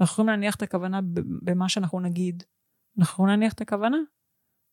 [0.00, 1.00] אנחנו יכולים להניח את הכוונה
[1.42, 2.42] במה שאנחנו נגיד,
[2.98, 3.96] אנחנו נניח את הכוונה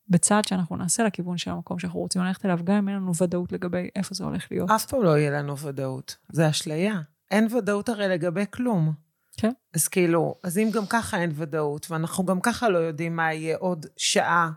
[0.08, 3.52] בצעד שאנחנו נעשה לכיוון של המקום שאנחנו רוצים ללכת אליו, גם אם אין לנו ודאות
[3.52, 4.72] לגבי איפה זה הולך להיות.
[4.72, 6.18] אף פעם לא יהיה לנו ודאות.
[6.32, 7.02] זה אשליה.
[7.32, 8.94] אין ודאות הרי לגבי כלום.
[9.38, 9.52] כן.
[9.74, 13.58] אז כאילו, אז אם גם ככה אין ודאות, ואנחנו גם ככה לא יודעים מה יהיה
[13.58, 14.52] עוד שעה,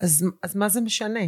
[0.00, 1.24] אז, אז מה זה משנה?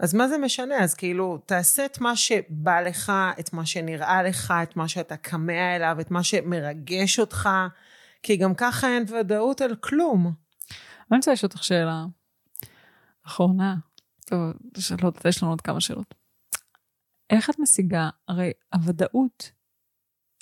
[0.00, 0.84] אז מה זה משנה?
[0.84, 5.76] אז כאילו, תעשה את מה שבא לך, את מה שנראה לך, את מה שאתה כמה
[5.76, 7.48] אליו, את מה שמרגש אותך,
[8.22, 10.32] כי גם ככה אין ודאות על כלום.
[11.10, 12.04] אני רוצה לשאול אותך שאלה
[13.26, 13.74] אחרונה.
[14.26, 14.40] טוב,
[14.78, 16.14] שאלות, יש לנו עוד כמה שאלות.
[17.30, 19.50] איך את משיגה, הרי הוודאות,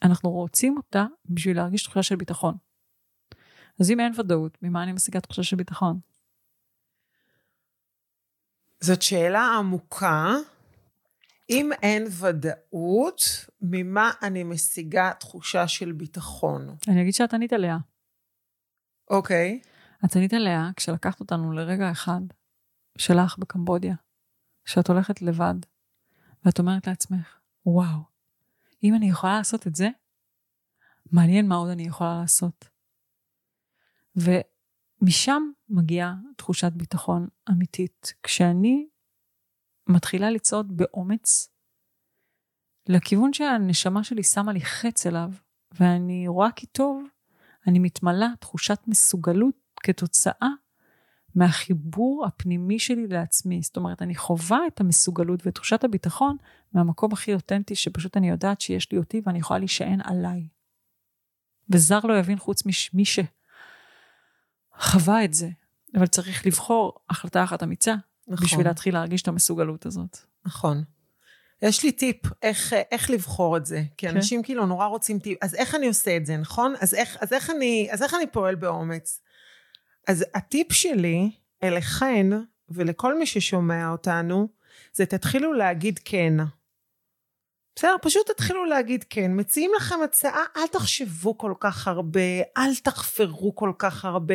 [0.03, 2.57] אנחנו רוצים אותה בשביל להרגיש תחושה של ביטחון.
[3.81, 6.01] אז אם אין ודאות, ממה אני משיגה תחושה של ביטחון?
[8.81, 10.35] זאת שאלה עמוקה.
[11.51, 13.23] אם אין ודאות,
[13.61, 16.77] ממה אני משיגה תחושה של ביטחון?
[16.89, 17.79] אני אגיד שאת ענית עליה.
[19.11, 19.61] אוקיי.
[20.05, 22.21] את ענית עליה כשלקחת אותנו לרגע אחד
[22.99, 23.95] שלך בקמבודיה,
[24.65, 25.55] שאת הולכת לבד,
[26.45, 28.16] ואת אומרת לעצמך, וואו,
[28.83, 29.89] אם אני יכולה לעשות את זה,
[31.13, 32.69] מעניין מה עוד אני יכולה לעשות.
[34.17, 38.15] ומשם מגיעה תחושת ביטחון אמיתית.
[38.23, 38.89] כשאני
[39.89, 41.49] מתחילה לצעוד באומץ
[42.89, 45.31] לכיוון שהנשמה שלי שמה לי חץ אליו,
[45.81, 47.05] ואני רואה כי טוב,
[47.67, 50.49] אני מתמלאה תחושת מסוגלות כתוצאה
[51.37, 53.63] מהחיבור הפנימי שלי לעצמי.
[53.63, 56.37] זאת אומרת, אני חווה את המסוגלות ואת תחושת הביטחון
[56.73, 60.49] מהמקום הכי אותנטי, שפשוט אני יודעת שיש לי אותי ואני יכולה להישען עליי.
[61.71, 63.05] וזר לא יבין חוץ ממי
[64.75, 65.49] שחווה את זה.
[65.97, 67.95] אבל צריך לבחור החלטה אחת אמיצה,
[68.29, 68.47] נכון.
[68.47, 70.19] בשביל להתחיל להרגיש את המסוגלות הזאת.
[70.47, 70.85] נכון.
[71.63, 74.17] יש לי טיפ איך, איך לבחור את זה, כי כן.
[74.17, 76.75] אנשים כאילו נורא רוצים טיפ, אז איך אני עושה את זה, נכון?
[76.81, 79.21] אז איך, אז איך, אני, אז איך אני פועל באומץ?
[80.07, 81.31] אז הטיפ שלי
[81.63, 82.27] אליכן
[82.69, 84.49] ולכל מי ששומע אותנו,
[84.93, 86.35] זה תתחילו להגיד כן.
[87.77, 87.97] בסדר?
[88.03, 89.31] פשוט תתחילו להגיד כן.
[89.35, 92.21] מציעים לכם הצעה, אל תחשבו כל כך הרבה,
[92.57, 94.35] אל תחפרו כל כך הרבה.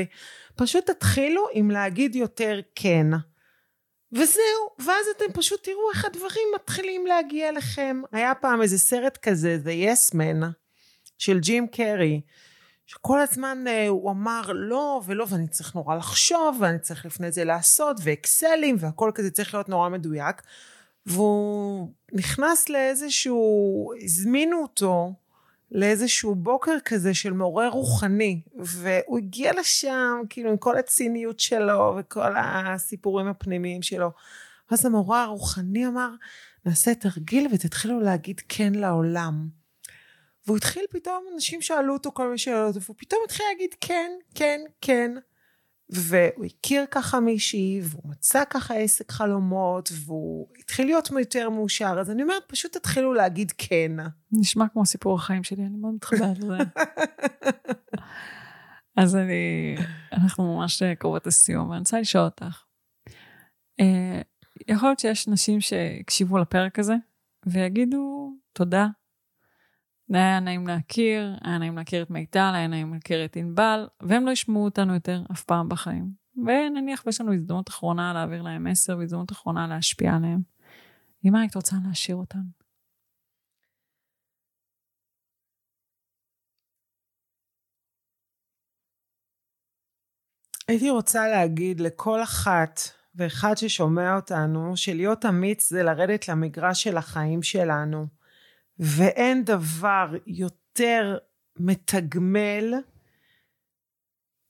[0.55, 3.07] פשוט תתחילו עם להגיד יותר כן.
[4.11, 8.01] וזהו, ואז אתם פשוט תראו איך הדברים מתחילים להגיע אליכם.
[8.11, 10.45] היה פעם איזה סרט כזה, The Yes Man,
[11.17, 12.21] של ג'ים קרי,
[12.91, 17.43] שכל הזמן uh, הוא אמר לא ולא, ואני צריך נורא לחשוב, ואני צריך לפני זה
[17.43, 20.41] לעשות, ואקסלים, והכל כזה צריך להיות נורא מדויק.
[21.05, 25.13] והוא נכנס לאיזשהו, הזמינו אותו
[25.71, 32.37] לאיזשהו בוקר כזה של מורה רוחני, והוא הגיע לשם כאילו עם כל הציניות שלו וכל
[32.37, 34.11] הסיפורים הפנימיים שלו.
[34.69, 36.09] אז המורה הרוחני אמר,
[36.65, 39.60] נעשה תרגיל ותתחילו להגיד כן לעולם.
[40.47, 44.61] והוא התחיל פתאום, אנשים שאלו אותו כל מיני שאלות, והוא פתאום התחיל להגיד כן, כן,
[44.81, 45.11] כן.
[45.89, 51.95] והוא הכיר ככה מישהי, והוא מצא ככה עסק חלומות, והוא התחיל להיות יותר מאושר.
[51.99, 53.91] אז אני אומרת, פשוט תתחילו להגיד כן.
[54.31, 56.57] נשמע כמו סיפור החיים שלי, אני מאוד מתחברת לזה.
[58.97, 59.75] אז אני,
[60.13, 62.63] אנחנו ממש קרובות לסיום, ואני רוצה לשאול אותך.
[63.79, 64.21] אה,
[64.67, 66.95] יכול להיות שיש נשים שהקשיבו לפרק הזה,
[67.45, 68.87] ויגידו תודה.
[70.17, 74.31] היה נעים להכיר, היה נעים להכיר את מיטל, היה נעים להכיר את ענבל, והם לא
[74.31, 76.11] ישמעו אותנו יותר אף פעם בחיים.
[76.35, 80.41] ונניח ויש לנו הזדמנות אחרונה להעביר להם מסר, והזדמנות אחרונה להשפיע עליהם.
[81.23, 82.39] עם מה היית רוצה להשאיר אותם?
[90.67, 92.79] הייתי רוצה להגיד לכל אחת
[93.15, 98.20] ואחד ששומע אותנו, שלהיות אמיץ זה לרדת למגרש של החיים שלנו.
[98.81, 101.17] ואין דבר יותר
[101.57, 102.73] מתגמל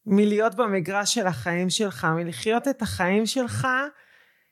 [0.05, 3.67] מלהיות במגרש של החיים שלך, מלחיות את החיים שלך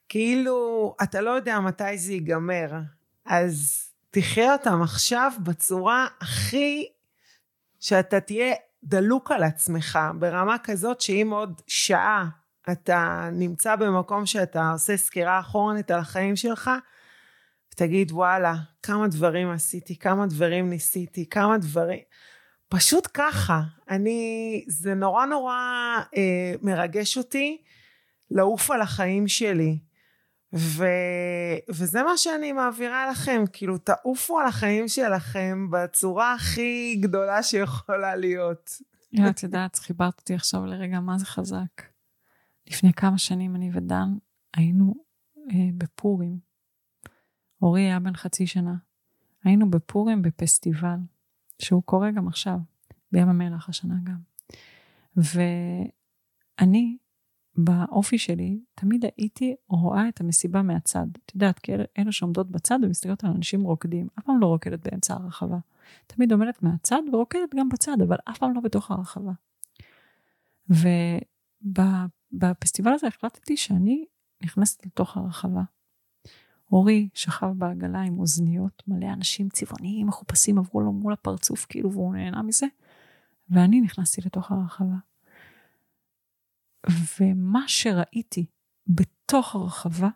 [0.10, 2.72] כאילו אתה לא יודע מתי זה ייגמר.
[3.26, 6.86] אז תחיה אותם עכשיו בצורה הכי
[7.80, 12.26] שאתה תהיה דלוק על עצמך, ברמה כזאת שאם עוד שעה
[12.72, 16.72] אתה נמצא במקום שאתה עושה סקירה אחורנית על החיים שלך,
[17.80, 22.00] ותגיד וואלה, כמה דברים עשיתי, כמה דברים ניסיתי, כמה דברים...
[22.70, 23.62] פשוט ככה.
[23.90, 25.56] אני, זה נורא נורא
[26.18, 27.62] אה, מרגש אותי
[28.32, 29.80] לעוף על החיים שלי.
[30.54, 30.86] ו,
[31.70, 38.70] וזה מה שאני מעבירה לכם, כאילו תעופו על החיים שלכם בצורה הכי גדולה שיכולה להיות.
[39.30, 41.82] את יודעת, חיברת אותי עכשיו לרגע מה זה חזק.
[42.68, 44.08] לפני כמה שנים אני ודן
[44.54, 44.94] היינו
[45.52, 46.49] אה, בפורים.
[47.62, 48.76] אורי היה בן חצי שנה.
[49.44, 50.98] היינו בפורים בפסטיבל,
[51.62, 52.58] שהוא קורה גם עכשיו,
[53.12, 54.18] בים המלח השנה גם.
[56.60, 56.98] אני,
[57.58, 61.08] באופי שלי, תמיד הייתי רואה את המסיבה מהצד.
[61.26, 64.08] את יודעת, כאלה שעומדות בצד ומסתכלות על אנשים רוקדים.
[64.20, 65.58] אף פעם לא רוקדת באמצע הרחבה.
[66.08, 69.32] תמיד עומדת מהצד ורוקדת גם בצד, אבל אף פעם לא בתוך הרחבה.
[72.42, 74.06] ובפסטיבל הזה החלטתי שאני
[74.44, 75.62] נכנסת לתוך הרחבה.
[76.72, 82.16] אורי שכב בעגלה עם אוזניות, מלא אנשים צבעוניים, מחופשים עברו לו מול הפרצוף כאילו והוא
[82.16, 82.66] נהנה מזה,
[83.50, 84.96] ואני נכנסתי לתוך הרחבה.
[87.20, 88.46] ומה שראיתי
[88.88, 90.10] בתוך הרחבה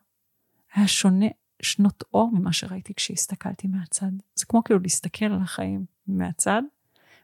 [0.73, 1.25] היה שונה
[1.61, 4.11] שנות אור ממה שראיתי כשהסתכלתי מהצד.
[4.35, 6.61] זה כמו כאילו להסתכל על החיים מהצד,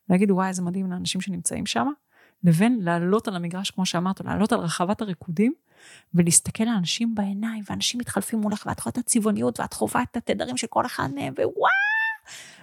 [0.09, 1.87] ולהגיד וואי איזה מדהים לאנשים שנמצאים שם,
[2.43, 5.53] לבין לעלות על המגרש כמו שאמרת, לעלות על רחבת הריקודים,
[6.13, 10.57] ולהסתכל על אנשים בעיניים, ואנשים מתחלפים מולך, ואת רואה את הצבעוניות, ואת חווה את התדרים
[10.57, 11.69] של כל אחד מהם, ווואו!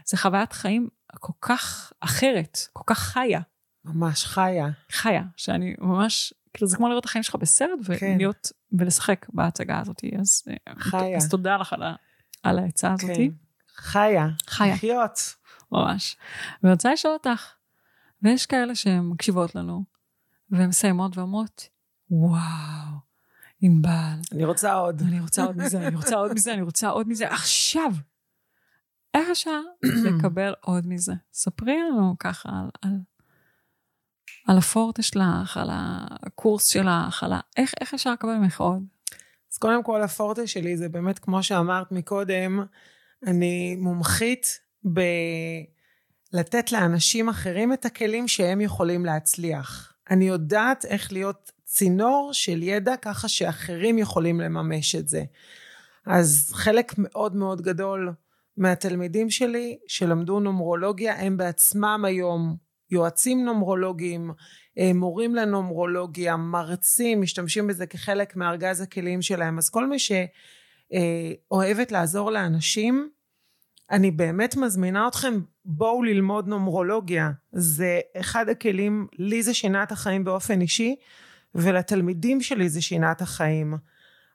[0.05, 0.89] זה חוויית חיים
[1.21, 3.41] כל כך אחרת, כל כך חיה.
[3.85, 4.69] ממש חיה.
[4.93, 8.07] חיה, שאני ממש, כאילו זה כמו לראות את החיים שלך בסרט, כן.
[8.15, 10.03] ולהיות, ולשחק בהצגה הזאת.
[10.21, 11.17] אז, אה, חיה.
[11.17, 11.83] אז תודה לך על,
[12.43, 13.17] על העצה הזאת.
[13.17, 13.29] כן.
[13.77, 14.29] חיה.
[14.47, 14.75] חיה.
[14.75, 15.35] לחיות.
[15.73, 16.17] ממש.
[16.63, 17.53] ואני רוצה לשאול אותך,
[18.23, 19.85] ויש כאלה שמקשיבות לנו,
[20.51, 21.69] והן מסיימות ואומרות,
[22.11, 22.41] וואו,
[23.61, 25.03] ענבל, אני רוצה עוד.
[25.03, 27.93] אני רוצה עוד מזה, אני רוצה עוד מזה, אני רוצה עוד מזה, עכשיו.
[29.15, 29.61] איך אפשר
[30.05, 31.13] לקבל עוד מזה?
[31.33, 32.93] ספרי לנו ככה על, על,
[34.47, 37.41] על הפורטה שלך, על הקורס שלך, על ה...
[37.57, 38.83] איך, איך אפשר לקבל ממך עוד?
[39.53, 42.65] אז קודם כל הפורטה שלי זה באמת כמו שאמרת מקודם,
[43.27, 49.93] אני מומחית בלתת לאנשים אחרים את הכלים שהם יכולים להצליח.
[50.11, 55.25] אני יודעת איך להיות צינור של ידע ככה שאחרים יכולים לממש את זה.
[56.07, 58.13] אז חלק מאוד מאוד גדול
[58.57, 62.57] מהתלמידים שלי שלמדו נומרולוגיה הם בעצמם היום
[62.91, 64.31] יועצים נומרולוגיים,
[64.79, 69.59] אה, מורים לנומרולוגיה, מרצים, משתמשים בזה כחלק מארגז הכלים שלהם.
[69.59, 73.11] אז כל מי שאוהבת לעזור לאנשים,
[73.91, 77.31] אני באמת מזמינה אתכם, בואו ללמוד נומרולוגיה.
[77.53, 80.97] זה אחד הכלים, לי זה שינה את החיים באופן אישי,
[81.57, 83.75] ולתלמידים שלי זה שינה את החיים.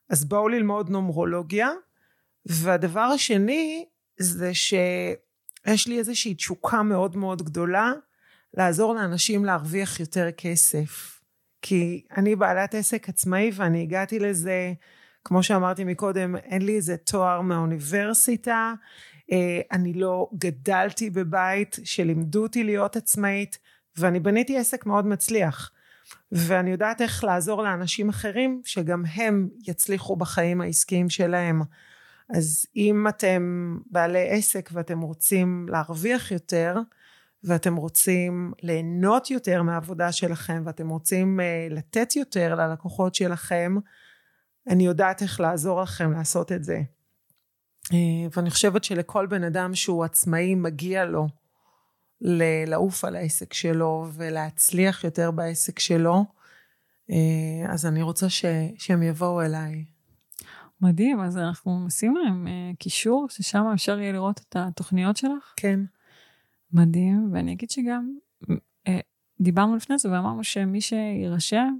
[0.09, 1.69] אז בואו ללמוד נומרולוגיה.
[2.45, 3.85] והדבר השני,
[4.19, 7.91] זה שיש לי איזושהי תשוקה מאוד מאוד גדולה,
[8.53, 11.21] לעזור לאנשים להרוויח יותר כסף.
[11.61, 14.73] כי אני בעלת עסק עצמאי ואני הגעתי לזה,
[15.23, 18.73] כמו שאמרתי מקודם, אין לי איזה תואר מהאוניברסיטה,
[19.31, 23.57] אה, אני לא גדלתי בבית שלימדו אותי להיות עצמאית,
[23.97, 25.71] ואני בניתי עסק מאוד מצליח.
[26.31, 31.61] ואני יודעת איך לעזור לאנשים אחרים שגם הם יצליחו בחיים העסקיים שלהם.
[32.35, 36.77] אז אם אתם בעלי עסק ואתם רוצים להרוויח יותר,
[37.43, 43.75] ואתם רוצים ליהנות יותר מהעבודה שלכם, ואתם רוצים uh, לתת יותר ללקוחות שלכם,
[44.67, 46.81] אני יודעת איך לעזור לכם לעשות את זה.
[47.85, 47.93] Uh,
[48.35, 51.27] ואני חושבת שלכל בן אדם שהוא עצמאי מגיע לו
[52.67, 56.25] לעוף על העסק שלו ולהצליח יותר בעסק שלו.
[57.11, 57.13] Uh,
[57.69, 58.45] אז אני רוצה ש-
[58.77, 59.85] שהם יבואו אליי.
[60.81, 65.53] מדהים, אז אנחנו נשים להם uh, קישור, ששם אפשר יהיה לראות את התוכניות שלך.
[65.55, 65.79] כן.
[66.73, 68.13] מדהים, ואני אגיד שגם
[68.87, 68.99] אה,
[69.41, 71.73] דיברנו לפני זה ואמרנו שמי שיירשם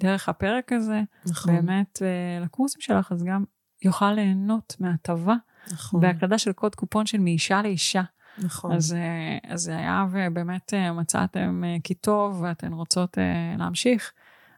[0.00, 1.54] דרך הפרק הזה, נכון.
[1.54, 3.44] באמת אה, לקורסים שלך, אז גם
[3.82, 5.34] יוכל ליהנות מהטבה
[5.72, 6.00] נכון.
[6.00, 8.02] בהקלדה של קוד קופון של מאישה לאישה.
[8.38, 8.72] נכון.
[8.72, 13.18] אז, אה, אז זה היה ובאמת אה, מצאתם אה, כי טוב ואתן רוצות
[13.58, 14.12] להמשיך,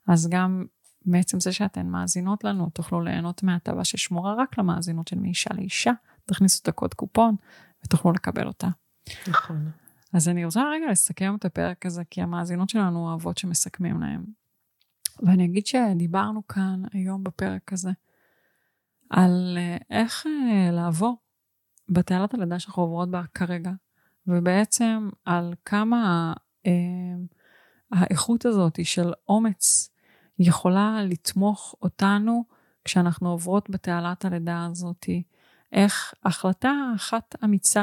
[0.09, 0.65] אז גם
[1.07, 5.93] בעצם זה שאתן מאזינות לנו, תוכלו ליהנות מההטבה ששמורה רק למאזינות של מאישה לאישה,
[6.27, 7.37] תכניסו את הקוד קופון
[7.85, 8.69] ותוכלו לקבל אותה.
[9.29, 9.71] נכון.
[10.13, 14.25] אז אני רוצה רגע לסכם את הפרק הזה, כי המאזינות שלנו אוהבות שמסכמים להם.
[15.23, 17.91] ואני אגיד שדיברנו כאן היום בפרק הזה
[19.11, 19.59] על
[19.91, 20.27] איך
[20.73, 21.17] לעבור
[21.93, 23.71] בתעלת הלידה שאנחנו עוברות בה כרגע,
[24.27, 26.33] ובעצם על כמה
[26.67, 26.73] אה,
[27.93, 29.91] האיכות הזאת של אומץ
[30.39, 32.45] יכולה לתמוך אותנו
[32.85, 35.07] כשאנחנו עוברות בתעלת הלידה הזאת,
[35.73, 37.83] איך החלטה אחת אמיצה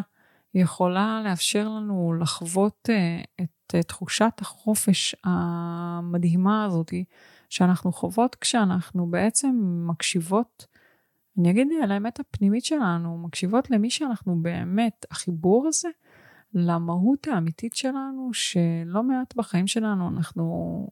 [0.53, 6.93] יכולה לאפשר לנו לחוות uh, את uh, תחושת החופש המדהימה הזאת
[7.49, 9.55] שאנחנו חוות כשאנחנו בעצם
[9.87, 10.67] מקשיבות,
[11.39, 15.89] אני אגיד על האמת הפנימית שלנו, מקשיבות למי שאנחנו באמת, החיבור הזה
[16.53, 20.87] למהות האמיתית שלנו, שלא מעט בחיים שלנו אנחנו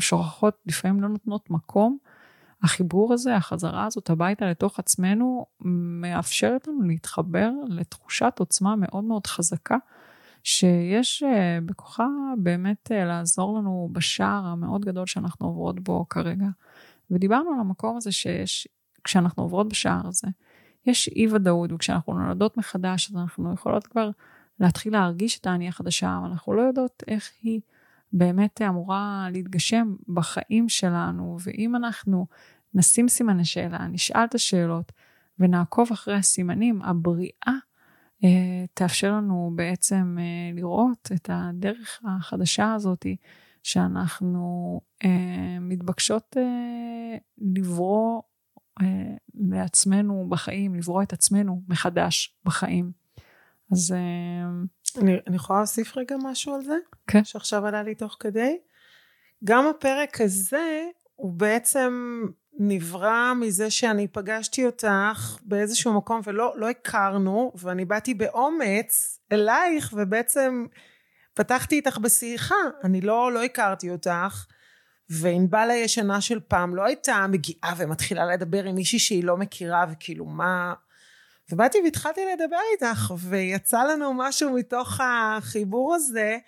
[0.00, 1.98] שוכחות, לפעמים לא נותנות מקום.
[2.62, 5.46] החיבור הזה, החזרה הזאת הביתה לתוך עצמנו,
[6.00, 9.76] מאפשרת לנו להתחבר לתחושת עוצמה מאוד מאוד חזקה,
[10.42, 12.06] שיש אה, בכוחה
[12.38, 16.46] באמת אה, לעזור לנו בשער המאוד גדול שאנחנו עוברות בו כרגע.
[17.10, 18.68] ודיברנו על המקום הזה שיש,
[19.04, 20.28] כשאנחנו עוברות בשער הזה,
[20.86, 24.10] יש אי ודאות, וכשאנחנו נולדות מחדש, אז אנחנו יכולות כבר
[24.60, 27.60] להתחיל להרגיש את האני החדשה, אבל אנחנו לא יודעות איך היא
[28.12, 32.26] באמת אמורה להתגשם בחיים שלנו, ואם אנחנו
[32.74, 34.92] נשים סימני שאלה, נשאל את השאלות
[35.38, 37.54] ונעקוב אחרי הסימנים, הבריאה
[38.24, 43.06] אה, תאפשר לנו בעצם אה, לראות את הדרך החדשה הזאת
[43.62, 46.36] שאנחנו אה, מתבקשות
[47.38, 48.22] לברוא
[49.34, 52.92] לעצמנו בחיים, לברוא את עצמנו מחדש בחיים.
[53.72, 53.94] אז...
[54.96, 56.76] אני, אני יכולה להוסיף רגע משהו על זה?
[57.06, 57.24] כן.
[57.24, 58.58] שעכשיו עלה לי תוך כדי.
[59.44, 62.22] גם הפרק הזה הוא בעצם
[62.58, 70.66] נברא מזה שאני פגשתי אותך באיזשהו מקום ולא לא הכרנו ואני באתי באומץ אלייך ובעצם
[71.34, 72.54] פתחתי איתך בשיחה
[72.84, 74.46] אני לא לא הכרתי אותך
[75.10, 80.24] וענבל הישנה של פעם לא הייתה מגיעה ומתחילה לדבר עם מישהי שהיא לא מכירה וכאילו
[80.24, 80.74] מה?
[81.52, 86.38] ובאתי והתחלתי לדבר איתך ויצא לנו משהו מתוך החיבור הזה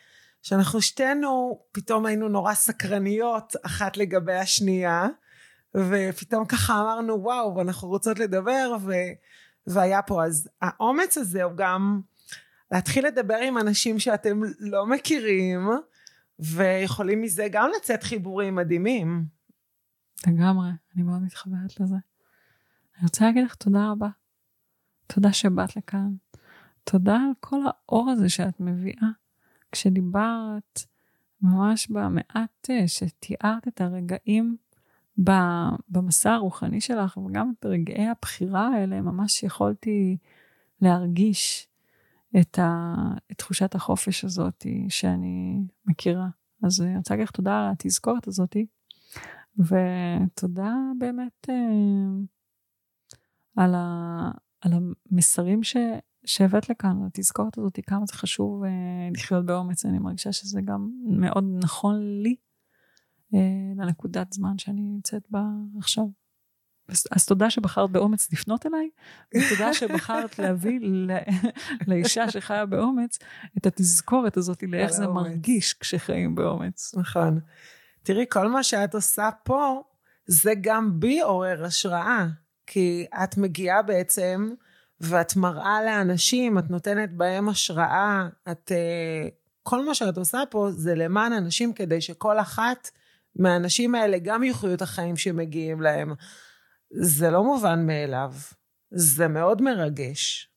[0.42, 5.06] שאנחנו שתינו פתאום היינו נורא סקרניות אחת לגבי השנייה
[5.74, 8.92] ופתאום ככה אמרנו וואו ואנחנו רוצות לדבר ו...
[9.66, 10.24] והיה פה.
[10.24, 12.00] אז האומץ הזה הוא גם
[12.72, 15.70] להתחיל לדבר עם אנשים שאתם לא מכירים
[16.40, 19.24] ויכולים מזה גם לצאת חיבורים מדהימים.
[20.26, 21.96] לגמרי, אני מאוד מתחברת לזה.
[22.96, 24.08] אני רוצה להגיד לך תודה רבה.
[25.06, 26.14] תודה שבאת לכאן.
[26.84, 29.08] תודה על כל האור הזה שאת מביאה.
[29.72, 30.80] כשדיברת
[31.42, 34.56] ממש במעט אה, שתיארת את הרגעים
[35.88, 40.16] במסע הרוחני שלך, וגם ברגעי הבחירה האלה, ממש יכולתי
[40.80, 41.68] להרגיש
[42.40, 42.94] את, ה,
[43.32, 46.28] את תחושת החופש הזאת שאני מכירה.
[46.62, 48.56] אז אני רוצה להגיד לך תודה על התזכורת הזאת,
[49.58, 51.54] ותודה באמת אה,
[53.56, 55.76] על, ה, על המסרים ש,
[56.24, 58.70] שהבאת לכאן, התזכורת הזאת, כמה זה חשוב אה,
[59.14, 62.36] לחיות באומץ, אני מרגישה שזה גם מאוד נכון לי.
[63.34, 65.42] אה, לנקודת זמן שאני נמצאת בה
[65.78, 66.04] עכשיו.
[66.90, 68.90] אז, אז תודה שבחרת באומץ לפנות אליי,
[69.34, 70.80] ותודה שבחרת להביא
[71.86, 73.18] לאישה שחיה באומץ
[73.58, 75.06] את התזכורת הזאת לאיך זה.
[75.06, 76.94] מרגיש כשחיים באומץ.
[76.94, 77.40] נכון.
[78.02, 79.82] תראי, כל מה שאת עושה פה,
[80.26, 82.26] זה גם בי עורר השראה.
[82.66, 84.50] כי את מגיעה בעצם,
[85.00, 88.72] ואת מראה לאנשים, את נותנת בהם השראה, את...
[88.72, 89.28] אה,
[89.62, 92.90] כל מה שאת עושה פה זה למען אנשים כדי שכל אחת
[93.36, 96.14] מהאנשים האלה גם יחיו את החיים שמגיעים להם.
[96.90, 98.34] זה לא מובן מאליו.
[98.90, 100.50] זה מאוד מרגש.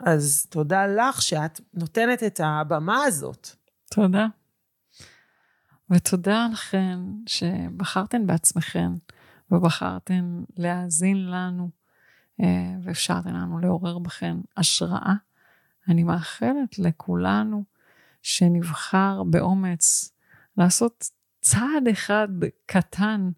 [0.00, 3.48] אז תודה לך שאת נותנת את הבמה הזאת.
[3.90, 4.26] תודה.
[5.90, 8.88] ותודה לכן שבחרתן בעצמכן
[9.50, 11.70] ובחרתן להאזין לנו
[12.40, 15.14] אה, ואפשרתן לנו לעורר בכן השראה.
[15.88, 17.64] אני מאחלת לכולנו
[18.22, 20.12] שנבחר באומץ
[20.58, 21.10] לעשות
[21.40, 22.28] צעד אחד
[22.66, 23.30] קטן,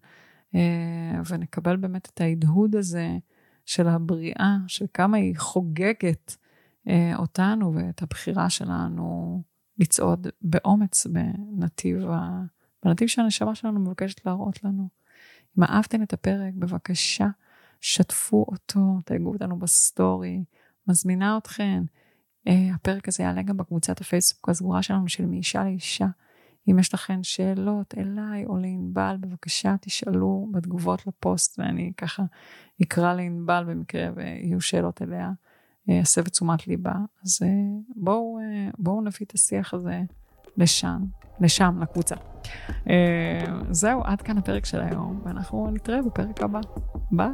[1.29, 3.17] ונקבל באמת את ההדהוד הזה
[3.65, 6.35] של הבריאה, של כמה היא חוגגת
[6.87, 9.41] אה, אותנו ואת הבחירה שלנו
[9.77, 12.41] לצעוד באומץ בנתיב, ה...
[12.85, 14.89] בנתיב שהנשמה שלנו מבקשת להראות לנו.
[15.57, 17.27] אם אהבתם את הפרק, בבקשה,
[17.81, 20.43] שתפו אותו, תייגו אותנו בסטורי,
[20.87, 21.83] מזמינה אתכן.
[22.47, 26.07] אה, הפרק הזה יעלה גם בקבוצת הפייסבוק הסגורה שלנו של מאישה לאישה.
[26.71, 32.23] אם יש לכן שאלות אליי או לענבל, בבקשה תשאלו בתגובות לפוסט, ואני ככה
[32.81, 35.31] אקרא לענבל במקרה ויהיו שאלות אליה,
[35.89, 36.95] אה, אעשה בתשומת ליבה.
[37.25, 37.47] אז אה,
[37.95, 40.01] בואו, אה, בואו נביא את השיח הזה
[40.57, 41.01] לשם,
[41.39, 42.15] לשם, לקבוצה.
[43.71, 46.59] זהו, עד כאן הפרק של היום, ואנחנו נתראה בפרק הבא.
[47.11, 47.33] ביי.